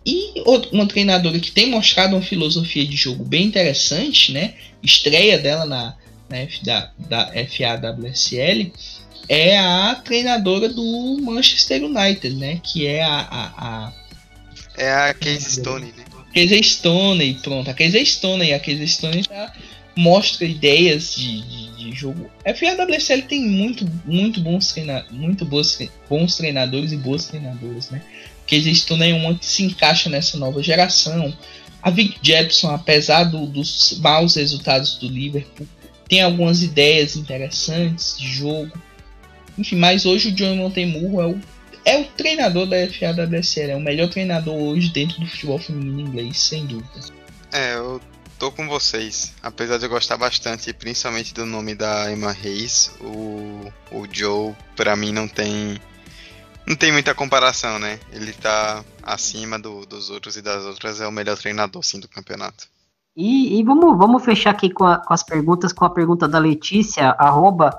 [0.05, 0.41] E
[0.71, 4.53] uma treinadora que tem mostrado uma filosofia de jogo bem interessante, né?
[4.81, 5.95] Estreia dela na,
[6.29, 8.71] na F, da, da FAWSL
[9.27, 12.59] é a treinadora do Manchester United, né?
[12.63, 13.19] Que é a.
[13.19, 13.93] a, a
[14.77, 16.05] é a Case Stone, né?
[16.33, 17.69] Casey Stone, pronto.
[17.69, 19.53] A Casey Stone, a Casey Stone tá,
[19.95, 22.29] mostra ideias de, de, de, jogo.
[22.45, 25.77] A FAWSL tem muito, muito bons, treina, muito bons,
[26.09, 28.01] bons treinadores e boas treinadoras, né?
[28.47, 31.33] Casey Stone é uma que se encaixa nessa nova geração.
[31.81, 35.67] A Vic Jepson, apesar do, dos maus resultados do Liverpool,
[36.07, 38.71] tem algumas ideias interessantes de jogo.
[39.57, 41.39] Enfim, mas hoje o John Montemurro é o
[41.85, 46.37] é o treinador da FAWSL, é o melhor treinador hoje dentro do futebol feminino inglês,
[46.37, 46.99] sem dúvida.
[47.51, 47.99] É, eu
[48.39, 49.33] tô com vocês.
[49.43, 54.95] Apesar de eu gostar bastante, principalmente do nome da Emma Reis, o, o Joe, pra
[54.95, 55.79] mim, não tem.
[56.65, 57.99] Não tem muita comparação, né?
[58.11, 62.07] Ele tá acima do, dos outros e das outras, é o melhor treinador, sim, do
[62.07, 62.67] campeonato.
[63.17, 66.37] E, e vamos, vamos fechar aqui com, a, com, as perguntas, com a pergunta da
[66.37, 67.75] Letícia, arroba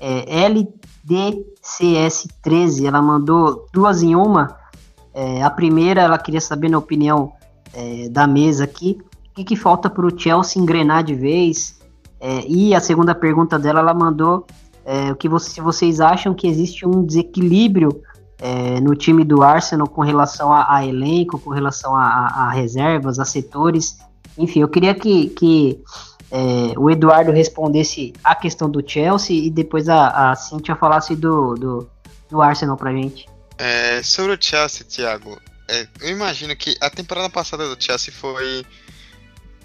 [0.00, 0.68] é, L
[1.06, 4.58] DCS13, ela mandou duas em uma.
[5.14, 7.34] É, a primeira, ela queria saber, na opinião
[7.72, 8.98] é, da mesa aqui,
[9.34, 11.80] o que, que falta para o Chelsea engrenar de vez.
[12.20, 14.46] É, e a segunda pergunta dela, ela mandou
[14.84, 18.00] é, o que você, vocês acham que existe um desequilíbrio
[18.38, 22.50] é, no time do Arsenal com relação a, a elenco, com relação a, a, a,
[22.50, 23.98] reservas, a setores.
[24.38, 25.82] Enfim, eu queria que, que
[26.30, 31.54] é, o Eduardo respondesse a questão do Chelsea e depois a, a Cintia falasse do,
[31.54, 31.90] do,
[32.30, 33.28] do Arsenal gente.
[33.58, 35.36] É, sobre o Chelsea, Thiago,
[35.68, 38.64] é, eu imagino que a temporada passada do Chelsea foi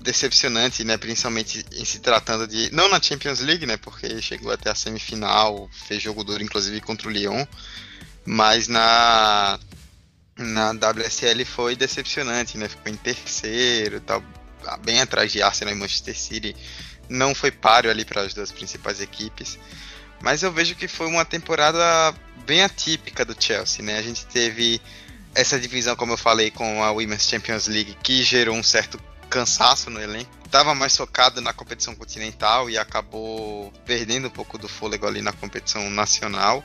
[0.01, 0.97] decepcionante, né?
[0.97, 2.73] Principalmente em se tratando de.
[2.73, 3.77] Não na Champions League, né?
[3.77, 7.45] Porque chegou até a semifinal, fez jogo duro, inclusive, contra o Lyon.
[8.25, 9.59] Mas na.
[10.37, 12.69] Na WSL foi decepcionante, né?
[12.69, 14.23] Ficou em terceiro tal.
[14.83, 16.55] Bem atrás de Arsenal e Manchester City.
[17.09, 19.57] Não foi páreo ali para as duas principais equipes.
[20.21, 22.13] Mas eu vejo que foi uma temporada
[22.45, 23.97] bem atípica do Chelsea, né?
[23.97, 24.81] A gente teve
[25.33, 28.99] essa divisão, como eu falei, com a Women's Champions League, que gerou um certo
[29.29, 30.31] cansaço no elenco.
[30.49, 35.31] Tava mais focado na competição continental e acabou perdendo um pouco do fôlego ali na
[35.31, 36.63] competição nacional.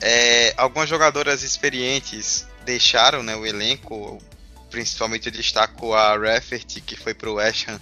[0.00, 4.20] É, algumas jogadoras experientes deixaram né, o elenco,
[4.70, 7.80] principalmente eu destaco a Rafferty, que foi para o West Ham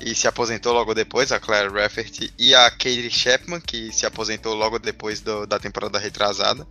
[0.00, 4.54] e se aposentou logo depois, a Claire Rafferty, e a Katie Chapman, que se aposentou
[4.54, 6.66] logo depois do, da temporada retrasada.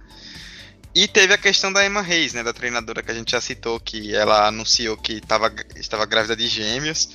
[0.95, 3.77] E teve a questão da Emma Reis, né, da treinadora que a gente já citou,
[3.81, 7.09] que ela anunciou que tava, estava grávida de gêmeos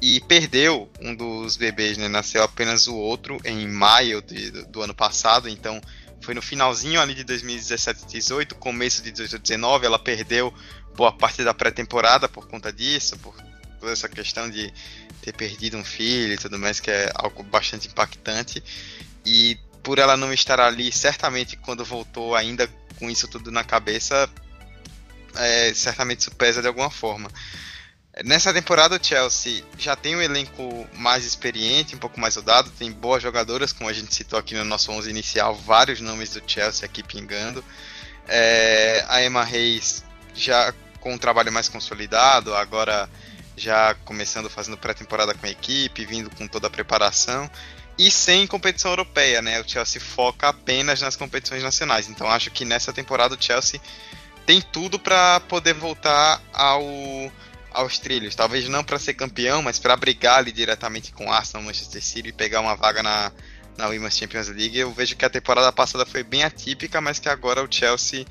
[0.00, 4.94] e perdeu um dos bebês, né, nasceu apenas o outro em maio de, do, ano
[4.94, 5.80] passado, então
[6.20, 10.54] foi no finalzinho ali de 2017 18, começo de 2018 19, ela perdeu
[10.94, 13.34] boa parte da pré-temporada por conta disso, por
[13.80, 14.72] toda essa questão de
[15.20, 18.62] ter perdido um filho e tudo mais, que é algo bastante impactante.
[19.24, 22.68] E por ela não estar ali, certamente quando voltou ainda
[22.98, 24.28] com isso tudo na cabeça,
[25.36, 27.30] é, certamente isso pesa de alguma forma.
[28.24, 32.90] Nessa temporada o Chelsea já tem um elenco mais experiente, um pouco mais rodado, tem
[32.90, 36.84] boas jogadoras, como a gente citou aqui no nosso 11 inicial, vários nomes do Chelsea
[36.84, 37.64] aqui pingando.
[38.26, 40.02] É, a Emma Reis
[40.34, 43.08] já com um trabalho mais consolidado, agora
[43.56, 47.48] já começando fazendo pré-temporada com a equipe, vindo com toda a preparação
[47.98, 49.60] e sem competição europeia, né?
[49.60, 52.08] O Chelsea foca apenas nas competições nacionais.
[52.08, 53.80] Então acho que nessa temporada o Chelsea
[54.44, 56.82] tem tudo para poder voltar ao
[57.72, 58.34] aos trilhos.
[58.34, 62.32] Talvez não para ser campeão, mas para brigar ali diretamente com Arsenal, Manchester City e
[62.32, 63.30] pegar uma vaga na
[63.76, 64.78] na Women's Champions League.
[64.78, 68.24] Eu vejo que a temporada passada foi bem atípica, mas que agora o Chelsea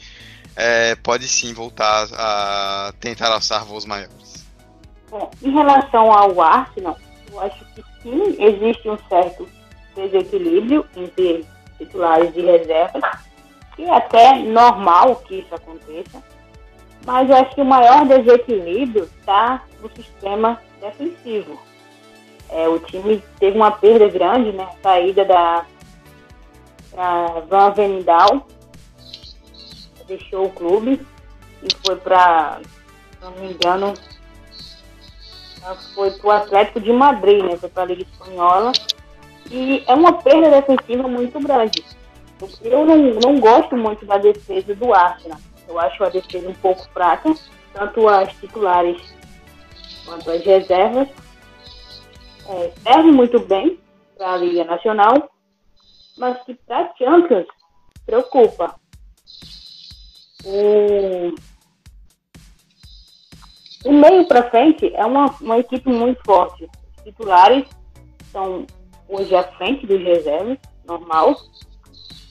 [0.55, 4.45] é, pode sim voltar a tentar alçar voos maiores.
[5.09, 6.97] Bom, em relação ao Arsenal,
[7.31, 9.47] eu acho que sim, existe um certo
[9.95, 11.45] desequilíbrio entre
[11.77, 13.03] titulares e reservas,
[13.77, 16.23] e é até normal que isso aconteça,
[17.05, 21.59] mas eu acho que o maior desequilíbrio está no sistema defensivo.
[22.49, 24.67] É, o time teve uma perda grande, né?
[24.81, 25.65] Saída da,
[27.47, 28.47] Van Venidal,
[30.07, 31.05] deixou o clube
[31.61, 32.59] e foi para,
[33.21, 33.93] não me engano,
[35.93, 37.57] foi para o Atlético de Madrid, né?
[37.57, 38.71] Foi para a Liga Espanhola.
[39.49, 41.83] E é uma perda defensiva muito grande.
[42.61, 45.39] Eu não, não gosto muito da defesa do Arsenal.
[45.67, 47.33] Eu acho a defesa um pouco fraca,
[47.73, 49.01] tanto as titulares
[50.05, 51.07] quanto as reservas.
[52.85, 53.79] É, muito bem
[54.17, 55.31] para a Liga Nacional,
[56.17, 57.47] mas que para Champions
[58.05, 58.75] preocupa.
[60.45, 61.33] O
[63.85, 66.67] o meio para frente é uma, uma equipe muito forte.
[66.97, 67.67] Os titulares
[68.31, 68.65] são
[69.07, 71.35] hoje à frente dos reservas, normal,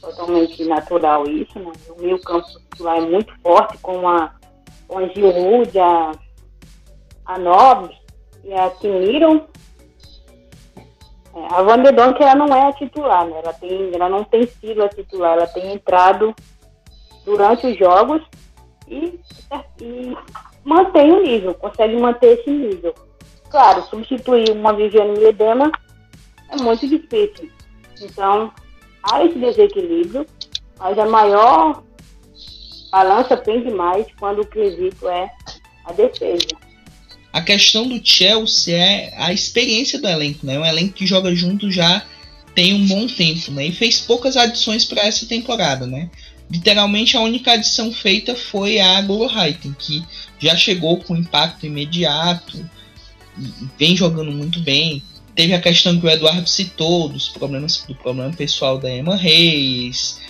[0.00, 1.58] totalmente natural isso.
[1.58, 1.72] Né?
[1.88, 4.34] O meio campo titular é muito forte, com a,
[4.86, 6.12] com a Giroud, a,
[7.26, 7.96] a Nobres
[8.44, 9.46] e a Timiron.
[11.34, 13.40] É, a Van de Donk, ela não é a titular, né?
[13.42, 16.34] ela, tem, ela não tem sido a titular, ela tem entrado
[17.24, 18.22] durante os jogos
[18.86, 19.18] e,
[19.80, 20.16] e
[20.64, 22.94] mantém o nível, consegue manter esse nível.
[23.50, 25.72] Claro, substituir uma Viviane Miedema
[26.58, 27.50] é muito difícil.
[28.00, 28.52] Então,
[29.02, 30.26] há esse desequilíbrio,
[30.78, 31.82] mas a maior
[32.90, 35.30] balança pende mais quando o quesito é
[35.84, 36.46] a defesa.
[37.32, 40.58] A questão do Chelsea é a experiência do elenco, né?
[40.58, 42.04] Um elenco que joga junto já
[42.54, 43.66] tem um bom tempo, né?
[43.66, 46.08] E fez poucas adições para essa temporada, né?
[46.48, 50.04] Literalmente a única adição feita foi a Golohaiten, que
[50.38, 52.64] já chegou com impacto imediato,
[53.76, 55.02] vem jogando muito bem.
[55.34, 60.20] Teve a questão que o Eduardo citou dos problemas do problema pessoal da Emma Reis.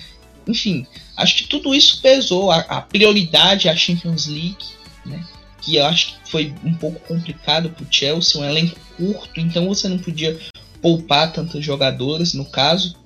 [0.49, 0.87] Enfim,
[1.17, 2.51] acho que tudo isso pesou.
[2.51, 4.65] A, a prioridade é a Champions League,
[5.05, 5.25] né?
[5.61, 9.67] que eu acho que foi um pouco complicado para o Chelsea, um elenco curto, então
[9.67, 10.39] você não podia
[10.81, 12.97] poupar tantos jogadores no caso.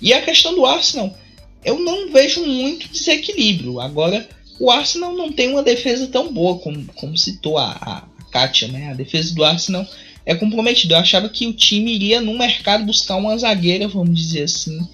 [0.00, 1.16] E a questão do Arsenal,
[1.64, 3.80] eu não vejo muito desequilíbrio.
[3.80, 4.28] Agora,
[4.60, 8.90] o Arsenal não tem uma defesa tão boa como, como citou a, a Katia, né?
[8.90, 9.86] A defesa do Arsenal
[10.28, 10.94] é comprometida.
[10.94, 14.86] Eu achava que o time iria no mercado buscar uma zagueira, vamos dizer assim,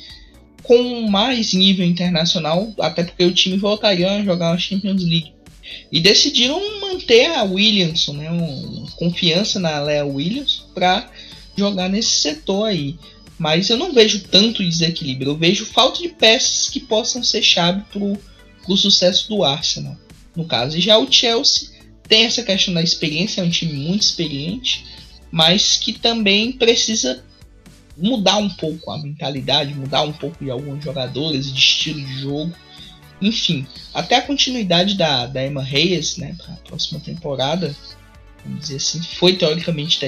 [0.62, 5.32] com mais nível internacional, até porque o time voltaria a jogar a Champions League.
[5.91, 8.30] E decidiram manter a Williamson, né?
[8.30, 11.11] Um, confiança na Lea Williams para
[11.59, 12.97] jogar nesse setor aí.
[13.37, 15.32] Mas eu não vejo tanto desequilíbrio.
[15.32, 18.16] Eu vejo falta de peças que possam ser chave pro,
[18.64, 19.97] pro sucesso do Arsenal.
[20.37, 21.70] No caso, e já o Chelsea
[22.09, 24.85] tem essa questão da experiência, é um time muito experiente,
[25.35, 27.24] mas que também precisa
[27.97, 32.53] mudar um pouco a mentalidade, mudar um pouco de alguns jogadores, de estilo de jogo.
[33.20, 37.74] Enfim, até a continuidade da, da Emma Reyes né, para a próxima temporada,
[38.45, 39.99] vamos dizer assim, foi teoricamente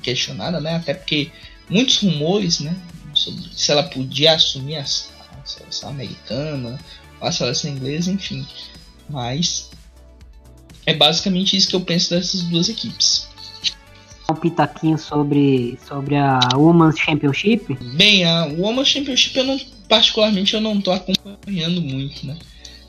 [0.00, 1.30] questionada, né, até porque
[1.68, 2.74] muitos rumores né,
[3.12, 6.80] sobre se ela podia assumir a, a seleção americana,
[7.20, 8.46] a seleção inglesa, enfim.
[9.10, 9.68] Mas
[10.86, 13.21] é basicamente isso que eu penso dessas duas equipes
[14.30, 17.76] um pitaquinho sobre, sobre a Women's Championship?
[17.94, 22.36] Bem, a Women's Championship eu não, particularmente eu não tô acompanhando muito, né?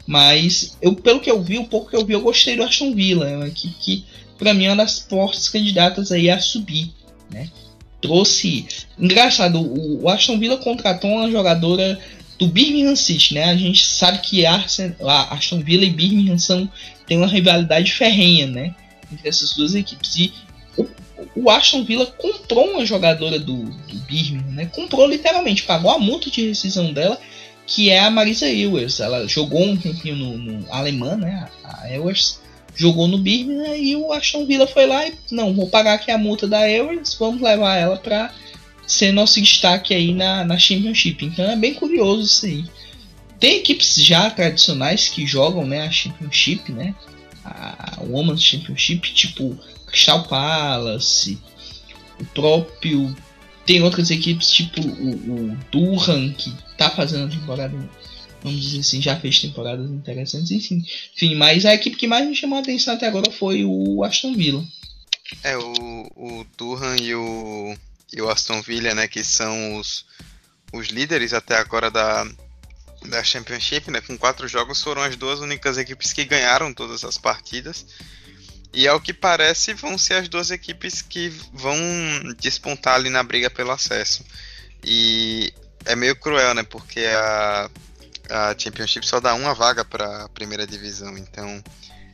[0.06, 2.94] Mas eu, pelo que eu vi, o pouco que eu vi, eu gostei do Aston
[2.94, 4.06] Villa, é uma equipe que
[4.38, 6.92] para mim é uma das fortes candidatas aí a subir,
[7.32, 7.50] né?
[8.02, 8.68] Trouxe,
[9.00, 11.98] engraçado, o, o Aston Villa contratou uma jogadora
[12.38, 13.46] do Birmingham City, né?
[13.46, 16.70] A gente sabe que Arsenal, Aston Villa e Birmingham são
[17.08, 18.76] tem uma rivalidade ferrenha, né?
[19.12, 20.16] Entre essas duas equipes.
[20.16, 20.34] E
[20.78, 20.84] o
[21.50, 24.66] Aston Villa comprou uma jogadora do, do Birmingham, né?
[24.66, 27.20] Comprou literalmente, pagou a multa de rescisão dela,
[27.66, 29.00] que é a Marisa Ewers.
[29.00, 31.48] Ela jogou um tempinho no, no alemã, né?
[31.64, 32.40] A Ewers
[32.76, 36.18] jogou no Birmingham e o Aston Villa foi lá e não, vou pagar aqui a
[36.18, 38.34] multa da Ewers, vamos levar ela para
[38.88, 41.26] ser nosso destaque aí na, na Championship.
[41.26, 42.66] Então é bem curioso isso aí.
[43.40, 46.96] Tem equipes já tradicionais que jogam, né, a Championship, né?
[47.44, 49.58] A Women's Championship, tipo
[49.94, 51.40] Crystal Palace,
[52.20, 53.16] o próprio.
[53.66, 57.74] Tem outras equipes tipo o, o Durham, que tá fazendo temporada.
[58.42, 60.84] Vamos dizer assim, já fez temporadas interessantes, enfim.
[61.16, 64.34] Enfim, mas a equipe que mais me chamou a atenção até agora foi o Aston
[64.34, 64.66] Villa.
[65.44, 67.78] É, o, o Durham e o,
[68.12, 70.06] e o Aston Villa, né, que são os,
[70.74, 72.28] os líderes até agora da,
[73.06, 77.18] da Championship, né, com quatro jogos, foram as duas únicas equipes que ganharam todas as
[77.18, 77.86] partidas.
[78.74, 81.78] E ao que parece, vão ser as duas equipes que vão
[82.40, 84.26] despontar ali na briga pelo acesso.
[84.84, 85.54] E
[85.86, 86.64] é meio cruel, né?
[86.64, 87.70] Porque a,
[88.30, 91.16] a Championship só dá uma vaga para a primeira divisão.
[91.18, 91.62] Então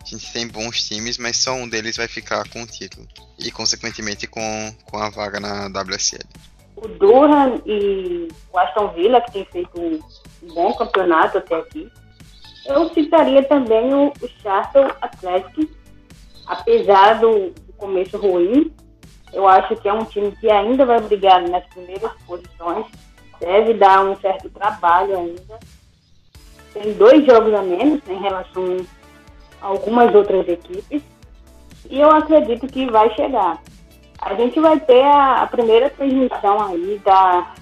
[0.01, 3.07] a gente tem bons times, mas só um deles vai ficar com o título.
[3.37, 6.25] E consequentemente com, com a vaga na WSL.
[6.75, 11.89] O Durham e o Aston Villa, que tem feito um bom campeonato até aqui.
[12.65, 15.69] Eu citaria também o, o Charlton Athletic,
[16.49, 18.73] apesar do, começo ruim,
[19.31, 22.85] eu acho que é um time que ainda vai brigar nas primeiras posições,
[23.39, 25.59] deve dar um certo trabalho ainda.
[26.73, 28.77] Tem dois jogos a menos em relação
[29.61, 31.01] a algumas outras equipes,
[31.89, 33.61] e eu acredito que vai chegar.
[34.21, 37.53] A gente vai ter a, a primeira transmissão aí da,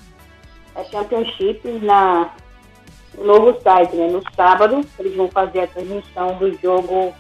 [0.73, 2.31] da Championship na,
[3.15, 4.07] no novo site, né?
[4.07, 7.13] No sábado, eles vão fazer a transmissão do jogo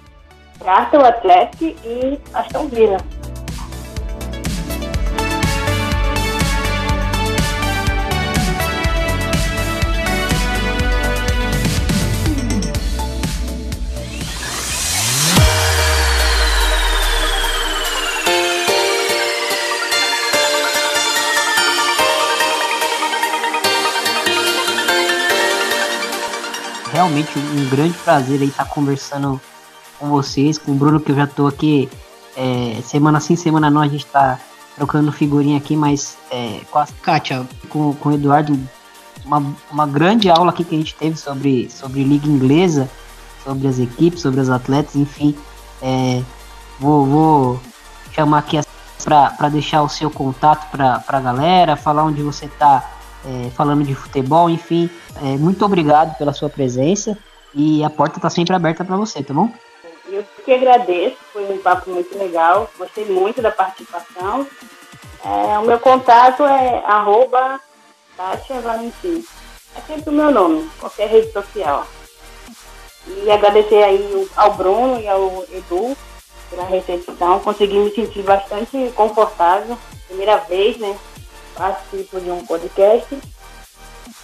[0.59, 2.97] O Atlético e Aston Villa.
[26.97, 29.39] realmente um grande prazer aí estar conversando
[29.99, 31.89] com vocês, com o Bruno, que eu já tô aqui
[32.37, 34.39] é, semana sim, semana não, a gente tá
[34.75, 38.57] trocando figurinha aqui, mas é, com a Kátia, com, com o Eduardo,
[39.25, 42.87] uma, uma grande aula aqui que a gente teve sobre, sobre liga inglesa,
[43.43, 45.35] sobre as equipes, sobre os atletas, enfim.
[45.81, 46.21] É,
[46.79, 47.59] vou, vou
[48.11, 48.59] chamar aqui
[49.03, 52.87] para deixar o seu contato para a galera, falar onde você está
[53.25, 54.89] é, falando de futebol, enfim.
[55.23, 57.17] É, muito obrigado pela sua presença
[57.53, 59.51] e a porta está sempre aberta para você, tá bom?
[60.09, 64.47] Eu que agradeço, foi um papo muito legal, gostei muito da participação.
[65.23, 67.59] É, o meu contato é arroba
[68.15, 69.25] Tátia Valentim.
[69.75, 71.85] É sempre o meu nome, qualquer rede social.
[73.05, 75.95] E agradecer aí ao Bruno e ao Edu
[76.49, 77.39] pela recepção.
[77.41, 79.77] Consegui me sentir bastante confortável.
[80.07, 80.97] Primeira vez, né?
[81.55, 83.17] Participo de um podcast.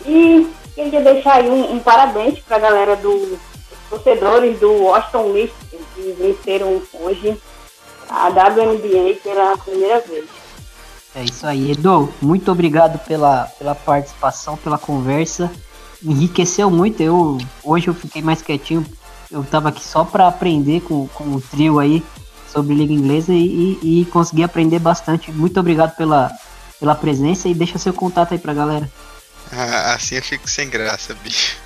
[0.06, 3.38] E queria deixar aí um, um parabéns para a galera do
[3.90, 5.63] torcedores do Washington Mystics
[6.04, 7.38] que venceram hoje
[8.10, 10.26] a WNBA pela primeira vez.
[11.16, 12.12] É isso aí, Edu.
[12.22, 15.52] Muito obrigado pela, pela participação, pela conversa.
[16.04, 17.02] Enriqueceu muito.
[17.02, 18.86] Eu hoje eu fiquei mais quietinho
[19.34, 22.04] eu tava aqui só para aprender com, com o trio aí
[22.52, 25.32] sobre Liga Inglesa e, e, e consegui aprender bastante.
[25.32, 26.32] Muito obrigado pela,
[26.80, 28.88] pela presença e deixa seu contato aí pra galera.
[29.52, 31.58] Ah, assim eu fico sem graça, bicho.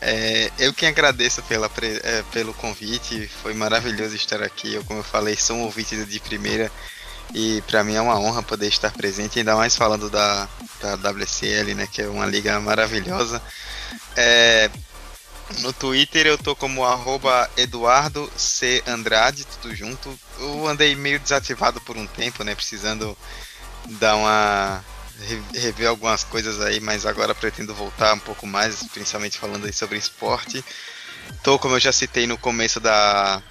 [0.00, 1.70] É, eu que agradeço pela,
[2.02, 4.74] é, pelo convite, foi maravilhoso estar aqui.
[4.74, 6.70] Eu, como eu falei, sou um ouvinte de primeira
[7.34, 10.48] e para mim é uma honra poder estar presente, ainda mais falando da,
[10.80, 13.42] da WCL, né, que é uma liga maravilhosa.
[14.16, 14.70] É,
[15.60, 18.82] no Twitter eu tô como arroba Eduardo C.
[18.86, 20.18] Andrade, tudo junto.
[20.38, 22.54] Eu andei meio desativado por um tempo, né?
[22.54, 23.16] Precisando
[23.98, 24.84] dar uma.
[25.54, 29.98] Rever algumas coisas aí, mas agora pretendo voltar um pouco mais, principalmente falando aí sobre
[29.98, 30.64] esporte.
[31.42, 33.42] Tô, como eu já citei no começo da,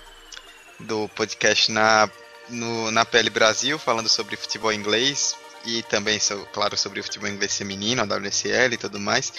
[0.80, 2.10] do podcast na,
[2.50, 6.20] no, na Pele Brasil, falando sobre futebol inglês e também,
[6.54, 9.34] claro, sobre futebol inglês feminino, a WSL e tudo mais.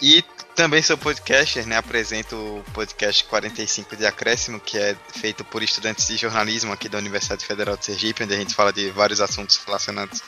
[0.00, 0.22] E
[0.54, 1.76] também sou podcaster, né?
[1.76, 6.98] Apresento o podcast 45 de Acréscimo, que é feito por estudantes de jornalismo aqui da
[6.98, 10.22] Universidade Federal de Sergipe, onde a gente fala de vários assuntos relacionados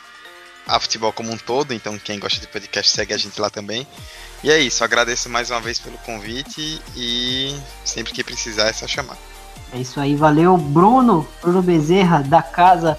[0.69, 1.73] a futebol como um todo.
[1.73, 3.87] Então, quem gosta de podcast segue a gente lá também.
[4.45, 8.87] E é isso, agradeço mais uma vez pelo convite e sempre que precisar é só
[8.87, 9.17] chamar.
[9.73, 12.99] É isso aí, valeu, Bruno, Bruno Bezerra, da casa.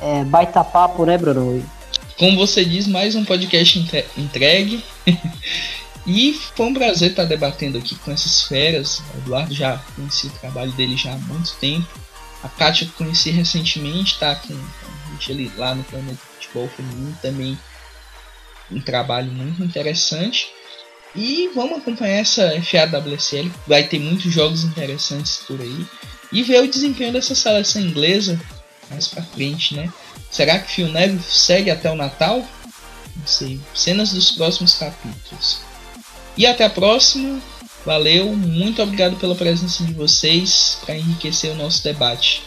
[0.00, 1.64] É, baita papo, né, Bruno?
[2.18, 3.78] Como você diz, mais um podcast
[4.16, 4.84] entregue.
[6.06, 8.98] E foi um prazer estar debatendo aqui com essas feras.
[8.98, 11.88] O Eduardo já conheci o trabalho dele já há muito tempo.
[12.42, 17.58] A Kátia conheci recentemente, está com a gente ali lá no Planeta Futebol Feminino também.
[18.70, 20.48] Um trabalho muito interessante.
[21.14, 23.50] E vamos acompanhar essa FAWSL.
[23.66, 25.86] Vai ter muitos jogos interessantes por aí.
[26.32, 28.40] E ver o desempenho dessa seleção inglesa
[28.90, 29.92] mais pra frente, né?
[30.30, 32.38] Será que Phil Neville segue até o Natal?
[33.16, 33.60] Não sei.
[33.74, 35.60] Cenas dos próximos capítulos.
[36.36, 37.40] E até a próxima.
[37.86, 42.42] Valeu, muito obrigado pela presença de vocês para enriquecer o nosso debate.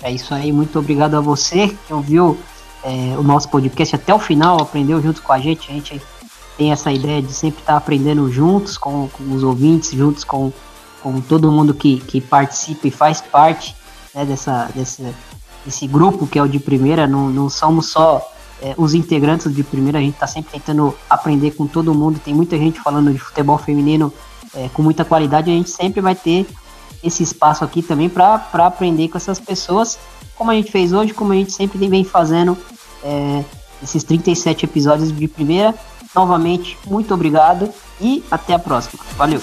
[0.00, 2.38] É isso aí, muito obrigado a você que ouviu
[2.86, 5.68] é, o nosso podcast até o final, aprendeu junto com a gente.
[5.68, 6.00] A gente
[6.56, 10.52] tem essa ideia de sempre estar aprendendo juntos com, com os ouvintes, juntos com,
[11.02, 13.74] com todo mundo que, que participa e faz parte
[14.14, 15.04] né, dessa, desse,
[15.64, 17.08] desse grupo que é o de primeira.
[17.08, 18.24] Não, não somos só
[18.62, 22.20] é, os integrantes de primeira, a gente está sempre tentando aprender com todo mundo.
[22.24, 24.12] Tem muita gente falando de futebol feminino
[24.54, 25.50] é, com muita qualidade.
[25.50, 26.46] A gente sempre vai ter
[27.02, 29.98] esse espaço aqui também para aprender com essas pessoas,
[30.36, 32.56] como a gente fez hoje, como a gente sempre vem fazendo
[33.06, 33.44] é,
[33.82, 35.74] esses 37 episódios de primeira.
[36.14, 39.02] Novamente, muito obrigado e até a próxima.
[39.16, 39.40] Valeu!